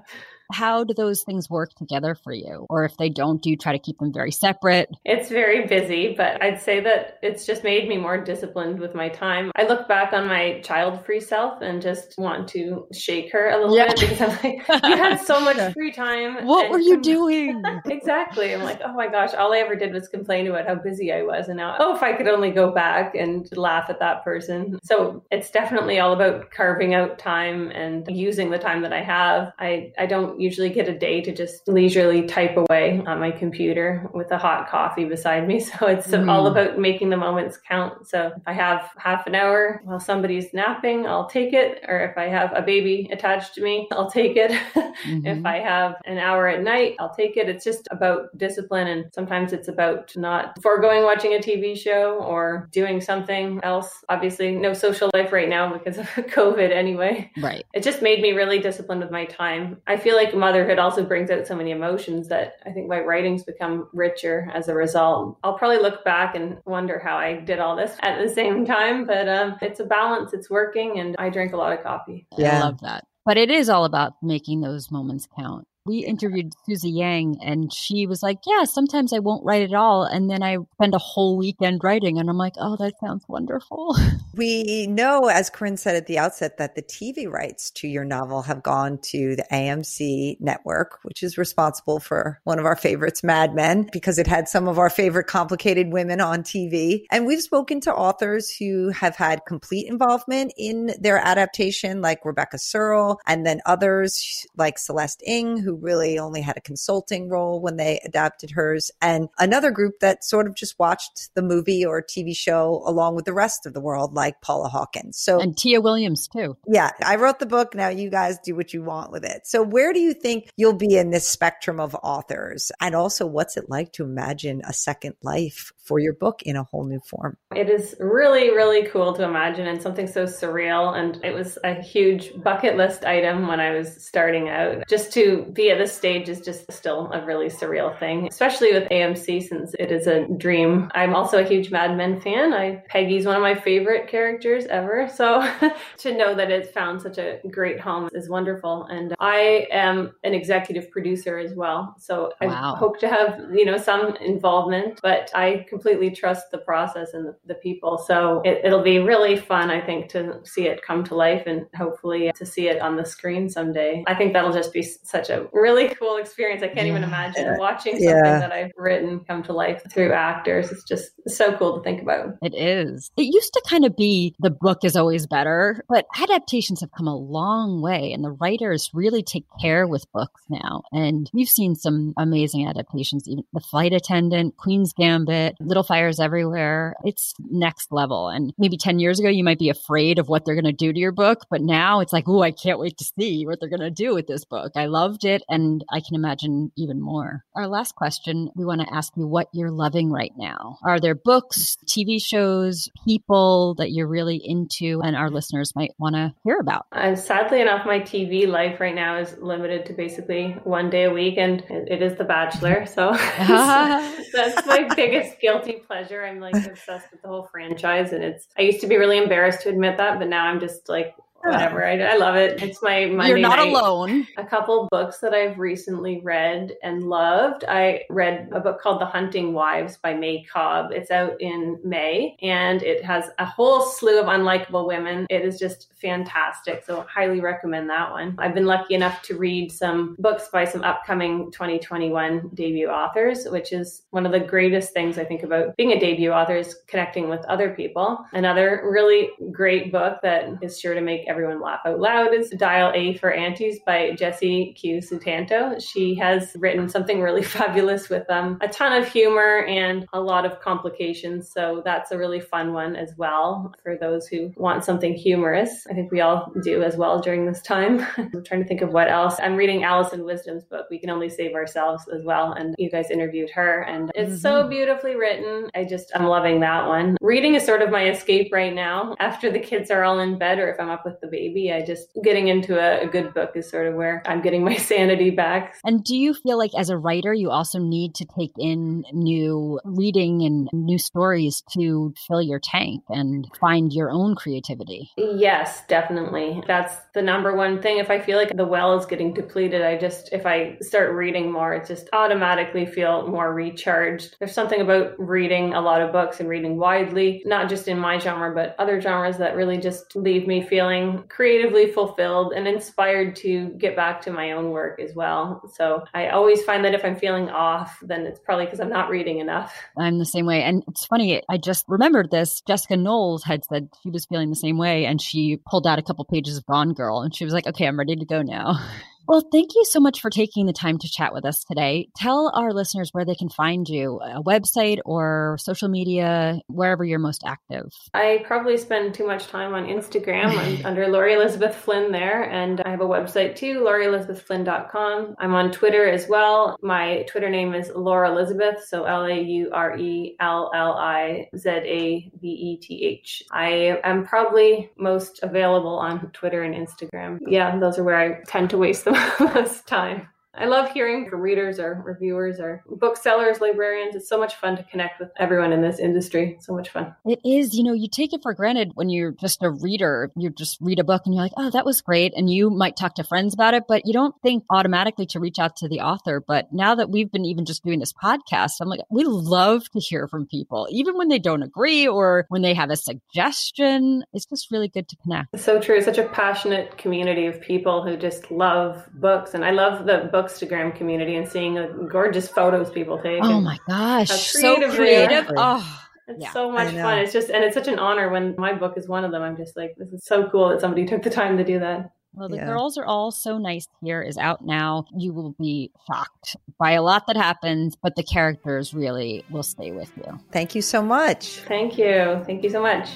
How 0.53 0.85
do 0.85 0.95
those 0.95 1.23
things 1.23 1.49
work 1.49 1.75
together 1.75 2.15
for 2.15 2.33
you? 2.33 2.67
Or 2.69 2.85
if 2.85 2.97
they 2.97 3.09
don't, 3.09 3.43
do 3.43 3.51
you 3.51 3.57
try 3.57 3.73
to 3.73 3.79
keep 3.79 3.99
them 3.99 4.13
very 4.13 4.33
separate? 4.33 4.91
It's 5.05 5.29
very 5.29 5.67
busy, 5.67 6.15
but 6.17 6.43
I'd 6.43 6.61
say 6.61 6.81
that 6.81 7.19
it's 7.23 7.47
just 7.47 7.65
made 7.65 7.89
me 7.89 7.97
more 7.97 8.23
disciplined 8.23 8.81
with 8.81 8.95
my 8.95 9.09
time. 9.09 9.51
I 9.57 9.67
look 9.67 9.89
back 9.89 10.13
on 10.13 10.29
my 10.29 10.61
child 10.61 11.05
free 11.05 11.21
self 11.21 11.61
and 11.63 11.83
just 11.83 12.15
want 12.19 12.49
to 12.49 12.87
shake 12.93 13.33
her 13.33 13.51
a 13.51 13.59
little 13.59 13.77
yeah. 13.77 13.89
bit 13.89 14.01
because 14.01 14.21
I'm 14.21 14.29
like, 14.31 14.85
you 14.85 14.97
had 14.97 15.17
so 15.21 15.41
much 15.45 15.73
free 15.73 15.93
time. 15.93 16.47
What 16.47 16.71
were 16.71 16.79
you 16.79 17.01
doing? 17.01 17.63
exactly. 17.87 18.55
I'm 18.55 18.63
like, 18.63 18.81
oh 18.85 18.93
my 18.93 19.09
gosh, 19.09 19.35
all 19.35 19.53
I 19.53 19.59
ever 19.59 19.77
did 19.77 19.93
was 19.93 20.09
complain 20.09 20.47
about 20.47 20.67
how 20.67 20.75
busy 20.75 21.13
I 21.13 21.23
was. 21.23 21.49
And 21.49 21.57
now, 21.57 21.77
oh, 21.79 21.95
if 21.95 22.03
I 22.03 22.13
could 22.13 22.29
only 22.29 22.51
go 22.51 22.73
back 22.73 23.15
and 23.15 23.49
laugh 23.57 23.91
at 23.91 23.99
that 24.01 24.25
person. 24.25 24.79
So 24.83 25.25
it's 25.31 25.51
definitely 25.51 26.01
all 26.01 26.13
about 26.13 26.51
carving 26.51 26.95
out 26.95 27.19
time 27.19 27.71
and 27.71 28.07
using 28.09 28.51
the 28.51 28.59
time 28.59 28.83
that 28.83 28.93
I 28.93 29.03
have. 29.03 29.53
I, 29.59 29.93
I 29.99 30.07
don't 30.07 30.40
usually 30.41 30.71
get 30.71 30.89
a 30.89 30.99
day 30.99 31.21
to 31.21 31.33
just 31.33 31.67
leisurely 31.69 32.23
type 32.27 32.57
away 32.57 33.03
on 33.07 33.21
my 33.21 33.31
computer 33.31 34.09
with 34.15 34.31
a 34.31 34.39
hot 34.39 34.69
coffee 34.69 35.05
beside 35.05 35.47
me. 35.47 35.61
So 35.81 35.87
it's 35.87 36.09
mm. 36.09 36.29
all 36.29 36.47
about 36.47 36.79
making 36.79 37.11
the 37.11 37.17
moments 37.17 37.59
count. 37.69 38.09
So 38.09 38.33
if 38.37 38.43
I 38.47 38.53
have 38.53 38.91
half 38.97 39.27
an 39.27 39.35
hour 39.35 39.81
while 39.85 40.01
somebody's 40.01 40.53
napping, 40.53 41.07
I'll 41.07 41.29
take 41.29 41.53
it. 41.53 41.85
Or 41.87 42.01
if 42.01 42.19
I 42.19 42.25
have 42.25 42.53
a 42.55 42.63
baby 42.63 43.09
attached 43.13 43.55
to 43.55 43.63
me, 43.63 43.87
I'll 43.93 44.11
take 44.11 44.37
it. 44.37 44.51
Mm-hmm. 45.07 45.27
if 45.27 45.47
I 45.47 45.59
have 45.59 45.95
an 46.05 46.19
hour 46.19 46.47
at 46.47 46.63
night, 46.63 46.97
I'll 46.99 47.15
take 47.15 47.37
it. 47.37 47.49
It's 47.49 47.65
just 47.65 47.89
about 47.91 48.37
discipline. 48.37 48.87
And 48.87 49.05
sometimes 49.15 49.53
it's 49.53 49.69
about 49.69 50.13
not 50.17 50.61
foregoing 50.61 51.05
watching 51.05 51.33
a 51.33 51.39
TV 51.39 51.79
show 51.79 52.19
or 52.19 52.69
doing 52.73 53.01
something 53.01 53.61
else. 53.63 53.91
Obviously, 54.09 54.53
no 54.53 54.75
social 54.75 55.11
life 55.15 55.33
right 55.33 55.49
now 55.49 55.73
because 55.73 55.97
of 55.97 56.07
COVID 56.17 56.71
anyway. 56.71 57.31
Right. 57.41 57.65
It 57.73 57.83
just 57.83 58.03
made 58.03 58.21
me 58.21 58.33
really 58.33 58.59
disciplined 58.59 59.01
with 59.01 59.11
my 59.11 59.25
time. 59.25 59.79
I 59.87 59.97
feel 59.97 60.17
like 60.17 60.30
motherhood 60.35 60.79
also 60.79 61.05
brings 61.05 61.31
out 61.31 61.47
so 61.47 61.55
many 61.55 61.71
emotions 61.71 62.29
that 62.29 62.55
I 62.67 62.71
think 62.71 62.89
my 62.89 63.01
writing's 63.01 63.43
become 63.43 63.89
richer 63.93 64.51
as 64.53 64.69
a 64.69 64.75
result. 64.75 65.39
I'll 65.43 65.59
probably 65.59 65.79
look 65.79 66.05
back 66.05 66.35
and 66.35 66.59
wonder 66.65 66.99
how 66.99 67.17
I 67.17 67.41
did 67.41 67.59
all 67.59 67.77
this 67.77 67.97
at 68.01 68.21
the 68.21 68.33
same 68.33 68.65
time, 68.65 69.05
but 69.07 69.29
um, 69.29 69.57
it's 69.63 69.81
a 69.81 69.85
balance. 69.85 70.33
It's 70.33 70.51
working, 70.51 70.99
and 70.99 71.17
I 71.19 71.31
drink 71.31 71.53
a 71.53 71.57
lot 71.57 71.73
of 71.73 71.83
coffee. 71.83 72.27
Yeah. 72.37 72.59
I 72.59 72.61
love 72.61 72.81
that. 72.81 73.05
But 73.25 73.37
it 73.37 73.51
is 73.51 73.69
all 73.69 73.85
about 73.85 74.15
making 74.23 74.61
those 74.61 74.91
moments 74.91 75.29
count 75.39 75.67
we 75.87 75.99
interviewed 75.99 76.53
Susie 76.67 76.91
Yang 76.91 77.39
and 77.43 77.73
she 77.73 78.07
was 78.07 78.23
like, 78.23 78.39
Yeah, 78.47 78.65
sometimes 78.65 79.13
I 79.13 79.19
won't 79.19 79.45
write 79.45 79.63
at 79.63 79.75
all. 79.75 80.05
And 80.05 80.31
then 80.31 80.43
I 80.43 80.59
spend 80.75 80.95
a 80.95 80.99
whole 80.99 81.37
weekend 81.37 81.81
writing. 81.83 82.19
And 82.19 82.29
I'm 82.29 82.37
like, 82.37 82.55
Oh, 82.59 82.77
that 82.77 82.95
sounds 83.01 83.25
wonderful. 83.29 83.97
We 84.37 84.87
know, 84.87 85.27
as 85.27 85.51
Corinne 85.51 85.77
said 85.77 85.97
at 85.97 86.07
the 86.07 86.19
outset, 86.19 86.57
that 86.59 86.77
the 86.77 86.83
TV 86.83 87.29
rights 87.29 87.71
to 87.73 87.89
your 87.89 88.05
novel 88.05 88.43
have 88.43 88.63
gone 88.63 88.99
to 89.11 89.35
the 89.35 89.45
AMC 89.53 90.41
network, 90.41 91.01
which 91.03 91.25
is 91.25 91.37
responsible 91.37 91.99
for 91.99 92.41
one 92.45 92.61
of 92.61 92.65
our 92.65 92.77
favorites, 92.77 93.25
Mad 93.25 93.55
Men, 93.57 93.89
because 93.93 94.19
it 94.19 94.29
had 94.29 94.49
some 94.49 94.69
of 94.69 94.79
our 94.79 94.89
favorite 94.89 95.27
complicated 95.27 95.93
women 95.93 96.21
on 96.21 96.45
TV. 96.45 97.03
And 97.11 97.27
we've 97.27 97.43
spoken 97.43 97.81
to 97.83 97.93
authors 97.93 98.55
who 98.55 98.91
have 98.91 99.17
had 99.17 99.41
complete 99.47 99.89
involvement 99.89 100.53
in 100.57 100.95
their 101.01 101.19
adaptation, 101.19 102.01
like 102.01 102.25
Rebecca 102.25 102.59
Serle, 102.59 103.19
and 103.27 103.45
then 103.45 103.61
others 103.67 104.47
like 104.57 104.79
Celeste 104.79 105.25
Ng, 105.27 105.59
who 105.59 105.70
really 105.77 106.19
only 106.19 106.41
had 106.41 106.57
a 106.57 106.61
consulting 106.61 107.29
role 107.29 107.61
when 107.61 107.77
they 107.77 108.01
adapted 108.05 108.51
hers, 108.53 108.91
and 109.01 109.29
another 109.39 109.71
group 109.71 110.01
that 110.01 110.25
sort 110.25 110.47
of 110.47 110.55
just 110.55 110.79
watched 110.79 111.35
the 111.35 111.43
movie 111.43 111.85
or 111.85 112.03
TV 112.03 112.37
show 112.37 112.83
along 112.87 113.15
with 113.15 113.25
the 113.25 113.33
rest 113.33 113.67
of 113.67 113.75
the 113.75 113.81
world, 113.81 114.15
like 114.15 114.41
Paula 114.41 114.69
Hawkins. 114.69 115.19
So 115.19 115.41
and 115.41 115.57
Tia 115.57 115.81
Williams 115.81 116.29
too. 116.29 116.57
Yeah, 116.67 116.91
I 117.05 117.17
wrote 117.17 117.39
the 117.39 117.47
book. 117.47 117.75
Now 117.75 117.89
you 117.89 118.11
guys 118.11 118.39
do 118.39 118.55
what 118.55 118.73
you 118.73 118.83
want 118.83 119.13
with 119.13 119.25
it. 119.25 119.47
So 119.47 119.63
where 119.63 119.93
do 119.93 120.01
you 120.01 120.15
think 120.15 120.51
you'll 120.57 120.75
be 120.75 120.97
in 120.97 121.11
this 121.11 121.29
spectrum 121.29 121.81
of 121.81 121.95
authors? 122.03 122.73
And 122.81 122.95
also, 122.95 123.27
what's 123.27 123.57
it 123.57 123.69
like 123.69 123.93
to 123.95 124.05
imagine 124.05 124.63
a 124.65 124.73
second 124.73 125.17
life 125.23 125.73
for 125.83 125.99
your 125.99 126.15
book 126.15 126.43
in 126.43 126.57
a 126.57 126.65
whole 126.65 126.85
new 126.85 127.01
form? 127.01 127.37
It 127.55 127.69
is 127.69 127.95
really, 127.99 128.51
really 128.51 128.87
cool 128.89 129.13
to 129.15 129.25
imagine 129.25 129.67
and 129.67 129.81
something 129.81 130.07
so 130.07 130.25
surreal. 130.25 130.97
And 130.97 131.23
it 131.25 131.33
was 131.33 131.59
a 131.65 131.75
huge 131.75 132.33
bucket 132.43 132.77
list 132.77 133.05
item 133.05 133.49
when 133.49 133.61
I 133.61 133.73
was 133.73 134.03
starting 134.05 134.49
out. 134.49 134.87
Just 134.89 135.13
to 135.15 135.47
be 135.53 135.71
at 135.71 135.79
this 135.79 135.93
stage 135.93 136.29
is 136.29 136.41
just 136.41 136.71
still 136.71 137.11
a 137.13 137.25
really 137.25 137.49
surreal 137.49 137.99
thing, 137.99 138.29
especially 138.29 138.73
with 138.73 138.89
AMC 138.89 139.43
since 139.43 139.75
it 139.79 139.91
is 139.91 140.07
a 140.07 140.27
dream. 140.37 140.91
I'm 140.95 141.15
also 141.15 141.39
a 141.39 141.45
huge 141.47 141.71
Mad 141.71 141.97
Men 141.97 142.21
fan. 142.21 142.53
I 142.53 142.83
Peggy's 142.89 143.27
one 143.27 143.37
of 143.37 143.43
my 143.43 143.55
favorite 143.55 144.09
characters 144.09 144.67
ever. 144.67 145.09
So 145.13 145.41
to 145.99 146.17
know 146.17 146.35
that 146.35 146.51
it's 146.51 146.71
found 146.71 147.01
such 147.01 147.19
a 147.19 147.41
great 147.51 147.81
home 147.81 148.09
is 148.13 148.29
wonderful. 148.29 148.85
And 148.85 149.15
I 149.19 149.67
am 149.71 150.13
an 150.25 150.35
executive 150.35 150.91
producer 150.91 151.39
as 151.39 151.55
well. 151.55 151.95
So 151.99 152.33
wow. 152.41 152.75
I 152.75 152.79
hope 152.79 152.99
to 153.01 153.09
have, 153.09 153.41
you 153.53 153.65
know, 153.65 153.77
some 153.77 154.17
involvement, 154.17 155.01
but 155.03 155.31
I 155.35 155.67
completely 155.81 156.11
trust 156.11 156.51
the 156.51 156.59
process 156.59 157.15
and 157.15 157.35
the, 157.47 157.55
people. 157.61 157.99
So 157.99 158.41
it, 158.45 158.63
it'll 158.65 158.83
be 158.83 158.99
really 159.01 159.37
fun, 159.37 159.71
I 159.71 159.83
think, 159.83 160.09
to 160.11 160.41
see 160.45 160.67
it 160.67 160.81
come 160.83 161.05
to 161.05 161.15
life 161.15 161.43
and 161.47 161.67
hopefully 161.77 162.33
to 162.37 162.47
see 162.47 162.69
it 162.69 162.81
on 162.81 162.97
the 162.97 163.05
screen 163.05 163.51
someday. 163.51 164.03
I 164.07 164.15
think 164.15 164.33
that'll 164.33 164.53
just 164.53 164.73
be 164.73 164.83
such 164.83 165.29
a 165.29 165.47
really 165.53 165.89
cool 165.91 166.17
experience. 166.17 166.63
I 166.63 166.69
can't 166.69 166.87
yeah. 166.87 166.93
even 166.93 167.05
imagine 167.05 167.59
watching 167.59 167.93
something 167.93 168.09
yeah. 168.09 168.39
that 168.41 168.51
I've 168.51 168.71
written 168.79 169.21
come 169.21 169.43
to 169.43 169.53
life 169.53 169.83
through 169.93 170.13
actors. 170.13 170.73
It's 170.73 170.85
just 170.85 171.11
so 171.27 171.55
cool 171.59 171.77
to 171.77 171.83
think 171.83 172.01
about. 172.01 172.37
It 172.41 172.55
is. 172.55 173.11
It 173.19 173.25
used 173.25 173.53
to 173.53 173.63
kind 173.69 173.85
of 173.85 173.95
be 173.95 174.35
the 174.39 174.51
book 174.51 174.79
is 174.83 174.97
always 174.97 175.27
better, 175.27 175.85
but 175.87 176.07
adaptations 176.19 176.81
have 176.81 176.93
come 176.97 177.09
a 177.09 177.17
long 177.17 177.83
way 177.83 178.13
and 178.13 178.25
the 178.25 178.31
writers 178.31 178.91
really 178.95 179.23
take 179.23 179.45
care 179.61 179.87
with 179.87 180.11
books 180.13 180.43
now. 180.49 180.83
And 180.93 181.31
we've 181.35 181.49
seen 181.49 181.75
some 181.75 182.15
amazing 182.17 182.67
adaptations, 182.67 183.29
even 183.29 183.45
The 183.53 183.61
Flight 183.61 183.93
Attendant, 183.93 184.57
Queen's 184.57 184.95
Gambit, 184.95 185.57
Little 185.61 185.83
Fires 185.83 186.21
Everywhere. 186.21 186.95
It's 187.05 187.35
next 187.39 187.93
level. 187.93 188.29
And 188.29 188.53
maybe 188.59 188.77
10 188.77 188.99
years 188.99 189.21
ago, 189.21 189.29
you 189.29 189.45
might 189.45 189.59
be 189.59 189.69
afraid 189.69 190.19
of 190.19 190.29
what 190.29 190.45
they're 190.45 190.55
going 190.55 190.65
to 190.65 190.73
do 190.73 190.93
to 190.93 190.99
your 190.99 191.13
book, 191.13 191.47
but 191.51 191.61
now 191.61 192.01
it's 192.01 192.13
like, 192.13 192.29
oh, 192.29 192.43
I 192.43 192.51
can't 192.51 192.79
wait 192.79 192.97
to 192.99 193.05
see 193.19 193.47
what 193.47 193.61
they're 193.61 193.69
going 193.69 193.81
to 193.81 193.91
do 193.91 194.15
with 194.15 194.27
this 194.27 194.45
book. 194.45 194.73
I 194.77 194.87
loved 194.87 195.25
it 195.25 195.43
and 195.49 195.85
I 195.91 196.01
can 196.01 196.15
imagine 196.15 196.73
even 196.77 197.01
more. 197.01 197.45
Our 197.55 197.69
last 197.69 197.95
question, 197.95 198.51
we 198.57 198.65
want 198.65 198.81
to 198.81 198.95
ask 198.95 199.13
you 199.17 199.27
what 199.27 199.49
you're 199.53 199.71
loving 199.71 200.11
right 200.11 200.33
now. 200.37 200.79
Are 200.85 201.01
there 201.01 201.15
books, 201.15 201.77
TV 201.87 202.23
shows, 202.23 202.89
people 203.07 203.75
that 203.79 203.91
you're 203.91 204.09
really 204.09 204.41
into 204.43 205.01
and 205.03 205.17
our 205.17 205.31
listeners 205.31 205.75
might 205.75 205.93
want 205.99 206.17
to 206.17 206.33
hear 206.45 206.59
about? 206.59 206.87
And 206.93 207.19
sadly 207.19 207.61
enough, 207.61 207.87
my 207.87 208.01
TV 208.01 208.47
life 208.47 208.81
right 208.81 208.95
now 208.95 209.19
is 209.19 209.37
limited 209.39 209.87
to 209.87 209.93
basically 209.93 210.57
one 210.65 210.91
day 210.91 211.05
a 211.05 211.11
week, 211.11 211.37
and 211.37 211.65
it 211.69 212.03
is 212.03 212.17
The 212.17 212.25
Bachelor. 212.25 212.87
So 212.87 213.13
that's 214.33 214.67
my 214.67 214.89
biggest 214.95 215.39
guilty 215.53 215.81
pleasure. 215.87 216.25
I'm 216.25 216.41
like 216.41 216.55
obsessed 216.55 217.11
with 217.11 217.23
the 217.23 217.29
whole 217.29 217.49
franchise, 217.51 218.13
and 218.13 218.23
it's. 218.23 218.49
I 218.59 218.63
used 218.63 218.81
to 218.81 218.87
be 218.87 218.97
really 218.97 219.19
embarrassed 219.19 219.63
to 219.63 219.69
admit 219.69 219.97
that, 219.99 220.19
but 220.19 220.29
now 220.29 220.47
I'm 220.47 220.61
just 220.61 220.89
like 220.89 221.15
whatever. 221.43 221.87
I, 221.87 221.99
I, 221.99 222.17
love 222.17 222.37
it. 222.37 222.63
It's 222.63 222.83
my 222.83 223.07
Monday 223.07 223.29
You're 223.29 223.39
not 223.39 223.59
night. 223.59 223.69
alone. 223.69 224.27
A 224.37 224.45
couple 224.45 224.89
books 224.91 225.19
that 225.19 225.33
I've 225.33 225.59
recently 225.59 226.21
read 226.21 226.73
and 226.83 227.05
loved. 227.05 227.65
I 227.69 228.03
read 228.11 228.49
a 228.53 228.61
book 228.61 228.81
called 228.81 229.01
The 229.01 229.07
Hunting 229.07 229.53
Wives 229.53 229.97
by 229.97 230.15
May 230.15 230.45
Cobb. 230.45 230.93
It's 230.93 231.11
out 231.11 231.41
in 231.41 231.79
May 231.85 232.37
and 232.43 232.83
it 232.83 233.05
has 233.05 233.31
a 233.39 233.45
whole 233.45 233.81
slew 233.81 234.21
of 234.21 234.27
unlikable 234.27 234.87
women. 234.87 235.27
It 235.31 235.43
is 235.43 235.59
just 235.59 235.93
fantastic. 236.01 236.85
So 236.85 237.07
highly 237.09 237.41
recommend 237.41 237.89
that 237.91 238.11
one. 238.11 238.37
I've 238.39 238.55
been 238.55 238.67
lucky 238.67 238.95
enough 238.95 239.23
to 239.23 239.37
read 239.37 239.73
some 239.73 240.17
books 240.19 240.49
by 240.53 240.65
some 240.65 240.83
upcoming 240.83 241.51
2021 241.53 242.51
debut 242.55 242.89
authors, 242.89 243.47
which 243.47 243.73
is 243.73 244.03
one 244.11 244.27
of 244.27 244.33
the 244.33 244.41
greatest 244.41 244.93
things 244.93 245.19
I 245.19 245.25
think 245.25 245.43
about 245.43 245.77
being 245.77 245.93
a 245.93 246.01
debut 246.01 246.31
author 246.31 246.57
is 246.57 246.77
connecting 246.87 247.29
with 247.29 247.45
other 247.47 247.75
people. 247.75 248.25
Another 248.33 248.83
really 248.91 249.31
great 249.53 249.93
book 249.93 250.19
that 250.23 250.51
is 250.63 250.79
sure 250.79 250.95
to 250.95 251.01
make 251.01 251.27
everyone 251.31 251.63
laugh 251.63 251.79
out 251.87 252.01
loud 252.01 252.35
is 252.35 252.51
Dial 252.51 252.91
A 252.93 253.17
for 253.19 253.31
Aunties 253.31 253.79
by 253.87 254.11
Jesse 254.19 254.75
Q 254.77 254.99
Sutanto. 254.99 255.81
She 255.81 256.17
has 256.17 256.57
written 256.59 256.89
something 256.89 257.21
really 257.21 257.43
fabulous 257.57 258.09
with 258.09 258.29
um, 258.29 258.59
a 258.61 258.67
ton 258.67 259.01
of 259.01 259.07
humor 259.09 259.65
and 259.67 260.09
a 260.13 260.21
lot 260.21 260.45
of 260.45 260.61
complications. 260.61 261.49
So 261.49 261.83
that's 261.85 262.11
a 262.11 262.19
really 262.19 262.41
fun 262.41 262.73
one 262.73 262.97
as 262.97 263.15
well 263.17 263.73
for 263.81 263.97
those 263.97 264.27
who 264.27 264.53
want 264.57 264.85
something 264.85 265.15
humorous. 265.15 265.87
I 265.89 265.95
think 265.95 266.11
we 266.11 266.21
all 266.21 266.53
do 266.65 266.83
as 266.83 266.97
well 266.97 267.21
during 267.21 267.47
this 267.47 267.63
time. 267.63 268.05
I'm 268.17 268.43
trying 268.45 268.63
to 268.63 268.69
think 268.69 268.83
of 268.83 268.93
what 268.93 269.09
else. 269.09 269.37
I'm 269.41 269.55
reading 269.55 269.85
Alison 269.85 270.25
Wisdom's 270.25 270.65
book, 270.65 270.87
We 270.91 270.99
Can 270.99 271.11
Only 271.11 271.29
Save 271.29 271.55
Ourselves 271.55 272.09
as 272.13 272.25
well. 272.25 272.55
And 272.55 272.75
you 272.77 272.91
guys 272.91 273.09
interviewed 273.09 273.51
her 273.51 273.83
and 273.83 274.11
it's 274.17 274.31
mm-hmm. 274.31 274.41
so 274.41 274.69
beautifully 274.69 275.15
written. 275.15 275.71
I 275.77 275.85
just, 275.85 276.11
I'm 276.13 276.25
loving 276.27 276.59
that 276.61 276.89
one. 276.89 277.17
Reading 277.21 277.55
is 277.55 277.65
sort 277.65 277.83
of 277.83 277.91
my 277.91 278.09
escape 278.09 278.53
right 278.53 278.75
now 278.75 279.15
after 279.21 279.53
the 279.53 279.61
kids 279.61 279.93
are 279.93 280.03
all 280.03 280.19
in 280.19 280.37
bed 280.37 280.59
or 280.59 280.69
if 280.71 280.81
I'm 280.81 280.91
up 280.91 281.05
with 281.05 281.20
the 281.21 281.27
baby. 281.27 281.73
I 281.73 281.83
just 281.83 282.09
getting 282.23 282.49
into 282.49 282.79
a, 282.79 283.07
a 283.07 283.09
good 283.09 283.35
book 283.35 283.53
is 283.55 283.69
sort 283.69 283.87
of 283.87 283.95
where 283.95 284.23
I'm 284.27 284.43
getting 284.43 284.65
my 284.65 284.77
sanity 284.91 285.31
back. 285.31 285.77
And 285.85 286.05
do 286.05 286.17
you 286.17 286.35
feel 286.35 286.59
like 286.59 286.73
as 286.77 286.91
a 286.91 286.99
writer, 286.99 287.33
you 287.33 287.51
also 287.51 287.79
need 287.79 288.15
to 288.17 288.27
take 288.39 288.53
in 288.59 289.05
new 289.13 289.81
reading 289.85 290.43
and 290.43 290.69
new 290.73 290.99
stories 290.99 291.63
to 291.73 292.15
fill 292.27 292.43
your 292.43 292.61
tank 292.63 293.03
and 293.09 293.47
find 293.61 293.93
your 293.93 294.11
own 294.11 294.35
creativity? 294.35 295.11
Yes, 295.17 295.83
definitely. 295.87 296.63
That's 296.67 296.95
the 297.15 297.23
number 297.23 297.55
one 297.55 297.83
thing. 297.83 297.99
If 297.99 298.11
I 298.11 298.21
feel 298.21 298.39
like 298.39 298.57
the 298.57 298.67
well 298.67 298.99
is 298.99 299.07
getting 299.07 299.35
depleted, 299.35 299.83
I 299.83 299.99
just, 299.99 300.33
if 300.33 300.47
I 300.47 300.79
start 300.81 301.15
reading 301.15 301.51
more, 301.51 301.75
it 301.75 301.87
just 301.87 302.09
automatically 302.13 302.87
feel 302.87 303.27
more 303.29 303.53
recharged. 303.53 304.37
There's 304.39 304.55
something 304.55 304.81
about 304.81 305.19
reading 305.19 305.75
a 305.75 305.81
lot 305.81 306.03
of 306.03 306.13
books 306.13 306.41
and 306.41 306.49
reading 306.49 306.77
widely, 306.77 307.43
not 307.45 307.69
just 307.69 307.89
in 307.89 307.99
my 307.99 308.19
genre, 308.19 308.55
but 308.55 308.75
other 308.79 309.01
genres 309.01 309.39
that 309.39 309.57
really 309.57 309.79
just 309.79 310.15
leave 310.17 310.47
me 310.47 310.63
feeling 310.63 311.10
creatively 311.29 311.93
fulfilled 311.93 312.53
and 312.53 312.67
inspired 312.67 313.37
to 313.37 313.69
get 313.79 313.97
back 313.97 314.21
to 314.23 314.31
my 314.31 314.53
own 314.53 314.71
work 314.71 315.01
as 315.01 315.15
well. 315.15 315.63
So 315.75 316.05
I 316.15 316.29
always 316.29 316.63
find 316.65 316.85
that 316.85 316.95
if 316.95 317.05
I'm 317.05 317.17
feeling 317.17 317.49
off, 317.49 317.99
then 318.03 318.27
it's 318.27 318.41
probably 318.41 318.67
because 318.67 318.81
I'm 318.81 318.91
not 318.91 319.11
reading 319.11 319.39
enough. 319.39 319.75
I'm 319.99 320.19
the 320.19 320.25
same 320.25 320.47
way. 320.47 320.63
And 320.63 320.83
it's 320.89 321.07
funny, 321.07 321.43
I 321.49 321.59
just 321.59 321.85
remembered 321.89 322.31
this. 322.31 322.63
Jessica 322.63 322.97
Knoll's 322.97 323.45
had 323.45 323.65
said 323.65 323.89
she 324.03 324.11
was 324.11 324.27
feeling 324.27 324.51
the 324.51 324.57
same 324.57 324.79
way 324.79 325.07
and 325.07 325.21
she 325.21 325.59
pulled 325.69 325.87
out 325.87 325.99
a 325.99 326.03
couple 326.03 326.25
pages 326.25 326.57
of 326.57 326.67
Gone 326.67 326.95
Girl 326.95 327.23
and 327.23 327.35
she 327.35 327.45
was 327.45 327.55
like, 327.55 327.67
okay, 327.67 327.87
I'm 327.87 327.99
ready 327.99 328.17
to 328.17 328.25
go 328.25 328.43
now. 328.43 328.79
Well, 329.31 329.47
thank 329.53 329.77
you 329.77 329.85
so 329.85 330.01
much 330.01 330.21
for 330.21 330.29
taking 330.29 330.67
the 330.67 330.73
time 330.73 330.99
to 330.99 331.09
chat 331.09 331.33
with 331.33 331.45
us 331.45 331.63
today. 331.63 332.09
Tell 332.17 332.51
our 332.53 332.73
listeners 332.73 333.11
where 333.13 333.25
they 333.25 333.37
can 333.37 333.49
find 333.49 333.89
you 333.89 334.19
a 334.19 334.43
website 334.43 334.99
or 335.05 335.57
social 335.61 335.89
media, 335.89 336.59
wherever 336.67 337.05
you're 337.05 337.21
most 337.21 337.45
active. 337.47 337.93
I 338.13 338.43
probably 338.45 338.77
spend 338.77 339.15
too 339.15 339.25
much 339.29 339.47
time 339.47 339.73
on 339.73 339.87
Instagram 339.87 340.59
I'm 340.59 340.85
under 340.85 341.07
Laurie 341.07 341.35
Elizabeth 341.35 341.77
Flynn 341.77 342.11
there. 342.11 342.43
And 342.51 342.81
I 342.81 342.91
have 342.91 343.03
a 343.03 343.07
website 343.07 343.55
too, 343.55 343.83
laurieelizabethflynn.com. 343.83 345.37
I'm 345.39 345.55
on 345.55 345.71
Twitter 345.71 346.09
as 346.09 346.27
well. 346.29 346.77
My 346.83 347.23
Twitter 347.29 347.51
name 347.51 347.73
is 347.73 347.93
Laura 347.95 348.33
Elizabeth, 348.33 348.85
so 348.85 349.05
L 349.05 349.27
A 349.27 349.41
U 349.41 349.71
R 349.73 349.97
E 349.97 350.35
L 350.41 350.73
L 350.75 350.95
I 350.95 351.47
Z 351.57 351.71
A 351.71 352.33
V 352.41 352.49
E 352.49 352.79
T 352.79 353.05
H. 353.05 353.45
I 353.53 354.01
am 354.03 354.27
probably 354.27 354.91
most 354.99 355.39
available 355.45 356.01
on 356.01 356.33
Twitter 356.33 356.65
and 356.65 356.75
Instagram. 356.75 357.39
Yeah, 357.47 357.79
those 357.79 357.97
are 357.97 358.03
where 358.03 358.19
I 358.19 358.43
tend 358.49 358.71
to 358.71 358.77
waste 358.77 359.05
the 359.05 359.20
most 359.41 359.87
time. 359.87 360.29
I 360.55 360.67
love 360.67 360.91
hearing 360.91 361.31
from 361.31 361.41
readers 361.41 361.79
or 361.79 362.03
reviewers 362.05 362.59
or 362.59 362.83
booksellers, 362.89 363.61
librarians. 363.61 364.17
It's 364.17 364.29
so 364.29 364.39
much 364.39 364.57
fun 364.57 364.77
to 364.77 364.83
connect 364.83 365.21
with 365.21 365.31
everyone 365.37 365.73
in 365.73 365.81
this 365.81 365.99
industry. 365.99 366.57
So 366.61 366.75
much 366.75 366.89
fun. 366.89 367.15
It 367.25 367.39
is. 367.45 367.75
You 367.75 367.85
know, 367.85 367.93
you 367.93 368.09
take 368.09 368.33
it 368.33 368.43
for 368.43 368.53
granted 368.53 368.93
when 368.95 369.11
you're 369.11 369.31
just 369.31 369.63
a 369.63 369.71
reader. 369.71 370.33
You 370.37 370.51
just 370.51 370.79
read 370.81 370.99
a 370.99 371.05
book 371.05 371.23
and 371.25 371.35
you're 371.35 371.45
like, 371.45 371.53
oh, 371.57 371.71
that 371.71 371.85
was 371.85 372.01
great. 372.01 372.33
And 372.37 372.51
you 372.51 372.69
might 372.69 372.97
talk 372.97 373.15
to 373.15 373.25
friends 373.25 373.55
about 373.55 373.75
it, 373.75 373.85
but 373.87 374.07
you 374.07 374.13
don't 374.13 374.35
think 374.43 374.65
automatically 374.71 375.27
to 375.27 375.41
reach 375.41 375.59
out 375.61 375.77
to 375.77 375.89
the 375.89 376.01
author. 376.01 376.43
But 376.45 376.73
now 376.73 376.97
that 376.97 377.11
we've 377.11 377.31
been 377.31 377.45
even 377.45 377.65
just 377.65 377.85
doing 377.85 378.01
this 378.01 378.13
podcast, 378.13 378.73
I'm 378.81 378.89
like, 378.89 379.01
we 379.09 379.23
love 379.25 379.89
to 379.91 380.01
hear 380.01 380.27
from 380.27 380.47
people, 380.47 380.89
even 380.91 381.17
when 381.17 381.29
they 381.29 381.39
don't 381.39 381.63
agree 381.63 382.09
or 382.09 382.47
when 382.49 382.63
they 382.63 382.75
have 382.75 382.91
a 382.91 382.97
suggestion. 382.97 384.25
It's 384.33 384.47
just 384.47 384.71
really 384.73 384.89
good 384.89 385.09
to 385.09 385.17
connect. 385.17 385.55
It's 385.55 385.65
so 385.65 385.81
true. 385.81 386.03
Such 386.03 386.19
a 386.19 386.25
passionate 386.29 386.99
community 386.99 387.47
of 387.47 387.61
people 387.61 388.03
who 388.03 388.17
just 388.17 388.51
love 388.51 389.09
books. 389.15 389.55
And 389.55 389.65
I 389.65 389.71
love 389.71 390.07
the 390.07 390.29
book 390.31 390.40
Bookstagram 390.41 390.95
community 390.95 391.37
and 391.37 391.49
seeing 391.49 391.79
uh, 391.79 391.87
gorgeous 392.09 392.49
photos 392.49 392.91
people 392.91 393.19
take. 393.19 393.43
Oh 393.43 393.61
my 393.61 393.79
gosh, 393.89 394.31
so 394.31 394.77
creative! 394.95 395.51
Oh. 395.57 396.07
It's 396.29 396.43
yeah, 396.43 396.53
so 396.53 396.71
much 396.71 396.95
fun. 396.95 397.19
It's 397.19 397.33
just, 397.33 397.51
and 397.51 397.65
it's 397.65 397.75
such 397.75 397.89
an 397.89 397.99
honor 397.99 398.31
when 398.31 398.55
my 398.57 398.73
book 398.73 398.97
is 398.97 399.09
one 399.09 399.25
of 399.25 399.33
them. 399.33 399.43
I'm 399.43 399.57
just 399.57 399.77
like, 399.77 399.97
this 399.97 400.13
is 400.13 400.25
so 400.25 400.49
cool 400.49 400.69
that 400.69 400.81
somebody 400.81 401.05
took 401.07 401.25
the 401.25 401.31
time 401.31 401.59
to 401.59 401.65
do 401.65 401.81
that. 401.81 402.13
Well, 402.33 402.49
the 402.49 402.57
yeah. 402.57 402.67
girls 402.67 402.97
are 402.97 403.05
all 403.05 403.33
so 403.33 403.59
nice 403.59 403.89
here 404.01 404.23
is 404.23 404.39
out 404.39 404.65
now. 404.65 405.07
You 405.17 405.33
will 405.33 405.57
be 405.59 405.91
shocked 406.07 406.57
by 406.79 406.93
a 406.93 407.03
lot 407.03 407.27
that 407.27 407.37
happens, 407.37 407.97
but 407.97 408.15
the 408.15 408.23
characters 408.23 408.95
really 408.95 409.45
will 409.51 409.65
stay 409.65 409.91
with 409.91 410.13
you. 410.17 410.39
Thank 410.53 410.77
you 410.77 410.83
so 410.83 411.03
much. 411.03 411.59
Thank 411.67 411.99
you. 411.99 412.41
Thank 412.47 412.63
you 412.63 412.71
so 412.71 412.81
much. 412.81 413.09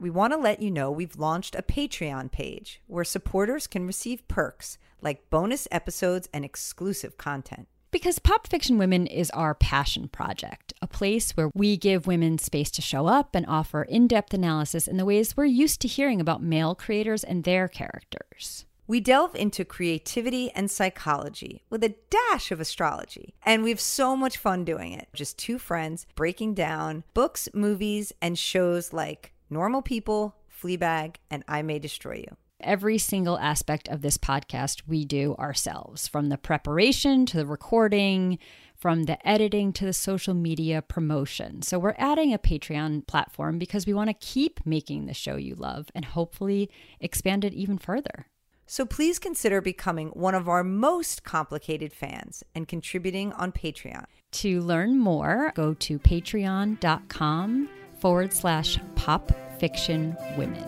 We 0.00 0.08
want 0.08 0.32
to 0.32 0.38
let 0.38 0.62
you 0.62 0.70
know 0.70 0.90
we've 0.90 1.18
launched 1.18 1.54
a 1.54 1.62
Patreon 1.62 2.32
page 2.32 2.80
where 2.86 3.04
supporters 3.04 3.66
can 3.66 3.86
receive 3.86 4.26
perks 4.28 4.78
like 5.02 5.28
bonus 5.28 5.68
episodes 5.70 6.26
and 6.32 6.42
exclusive 6.42 7.18
content. 7.18 7.68
Because 7.90 8.18
Pop 8.18 8.46
Fiction 8.46 8.78
Women 8.78 9.06
is 9.06 9.30
our 9.30 9.54
passion 9.54 10.08
project, 10.08 10.72
a 10.80 10.86
place 10.86 11.32
where 11.32 11.50
we 11.54 11.76
give 11.76 12.06
women 12.06 12.38
space 12.38 12.70
to 12.72 12.82
show 12.82 13.08
up 13.08 13.34
and 13.34 13.44
offer 13.46 13.82
in 13.82 14.06
depth 14.06 14.32
analysis 14.32 14.88
in 14.88 14.96
the 14.96 15.04
ways 15.04 15.36
we're 15.36 15.44
used 15.44 15.80
to 15.82 15.88
hearing 15.88 16.20
about 16.20 16.42
male 16.42 16.74
creators 16.74 17.22
and 17.22 17.44
their 17.44 17.68
characters. 17.68 18.64
We 18.86 19.00
delve 19.00 19.34
into 19.34 19.64
creativity 19.64 20.50
and 20.52 20.70
psychology 20.70 21.62
with 21.68 21.84
a 21.84 21.94
dash 22.10 22.50
of 22.50 22.60
astrology, 22.60 23.34
and 23.44 23.62
we 23.62 23.70
have 23.70 23.80
so 23.80 24.16
much 24.16 24.36
fun 24.38 24.64
doing 24.64 24.92
it. 24.92 25.08
Just 25.12 25.38
two 25.38 25.58
friends 25.58 26.06
breaking 26.14 26.54
down 26.54 27.04
books, 27.12 27.48
movies, 27.52 28.12
and 28.22 28.38
shows 28.38 28.92
like 28.92 29.32
Normal 29.50 29.82
People, 29.82 30.36
Fleabag, 30.48 31.16
and 31.28 31.42
I 31.48 31.62
May 31.62 31.80
Destroy 31.80 32.18
You. 32.18 32.36
Every 32.60 32.98
single 32.98 33.38
aspect 33.38 33.88
of 33.88 34.00
this 34.00 34.16
podcast 34.16 34.82
we 34.86 35.04
do 35.04 35.34
ourselves, 35.36 36.06
from 36.06 36.28
the 36.28 36.38
preparation 36.38 37.26
to 37.26 37.38
the 37.38 37.46
recording, 37.46 38.38
from 38.76 39.04
the 39.04 39.26
editing 39.26 39.72
to 39.72 39.84
the 39.84 39.92
social 39.92 40.34
media 40.34 40.82
promotion. 40.82 41.62
So, 41.62 41.78
we're 41.78 41.96
adding 41.98 42.32
a 42.32 42.38
Patreon 42.38 43.06
platform 43.06 43.58
because 43.58 43.86
we 43.86 43.94
want 43.94 44.08
to 44.08 44.14
keep 44.14 44.64
making 44.64 45.06
the 45.06 45.14
show 45.14 45.36
you 45.36 45.54
love 45.56 45.88
and 45.94 46.04
hopefully 46.04 46.70
expand 47.00 47.44
it 47.44 47.54
even 47.54 47.78
further. 47.78 48.26
So, 48.66 48.86
please 48.86 49.18
consider 49.18 49.60
becoming 49.60 50.08
one 50.10 50.34
of 50.34 50.48
our 50.48 50.62
most 50.62 51.24
complicated 51.24 51.92
fans 51.92 52.44
and 52.54 52.68
contributing 52.68 53.32
on 53.32 53.52
Patreon. 53.52 54.04
To 54.32 54.60
learn 54.60 54.98
more, 54.98 55.52
go 55.56 55.74
to 55.74 55.98
patreon.com 55.98 57.68
forward 58.00 58.32
slash 58.32 58.78
pop 58.96 59.30
fiction 59.58 60.16
women. 60.36 60.64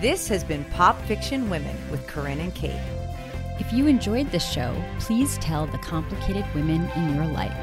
This 0.00 0.28
has 0.28 0.44
been 0.44 0.64
Pop 0.66 1.00
Fiction 1.06 1.48
Women 1.48 1.76
with 1.90 2.06
Corinne 2.06 2.40
and 2.40 2.54
Kate. 2.54 2.80
If 3.58 3.72
you 3.72 3.86
enjoyed 3.86 4.30
this 4.30 4.46
show, 4.46 4.76
please 4.98 5.38
tell 5.38 5.66
the 5.66 5.78
complicated 5.78 6.44
women 6.54 6.90
in 6.96 7.14
your 7.14 7.26
life. 7.26 7.56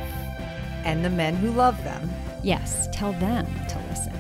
And 0.84 1.06
the 1.06 1.10
men 1.10 1.36
who 1.36 1.52
love 1.52 1.82
them. 1.84 2.10
Yes, 2.42 2.88
tell 2.92 3.14
them 3.14 3.46
to 3.70 3.80
listen. 3.90 4.14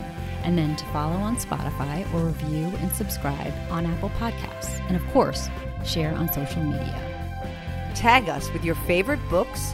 And 0.43 0.57
then 0.57 0.75
to 0.75 0.85
follow 0.87 1.15
on 1.15 1.37
Spotify 1.37 2.05
or 2.13 2.27
review 2.27 2.65
and 2.79 2.91
subscribe 2.91 3.53
on 3.71 3.85
Apple 3.85 4.11
Podcasts. 4.11 4.79
And 4.87 4.95
of 4.95 5.05
course, 5.07 5.49
share 5.83 6.13
on 6.13 6.31
social 6.31 6.61
media. 6.61 7.91
Tag 7.95 8.29
us 8.29 8.51
with 8.51 8.63
your 8.63 8.75
favorite 8.75 9.21
books, 9.29 9.73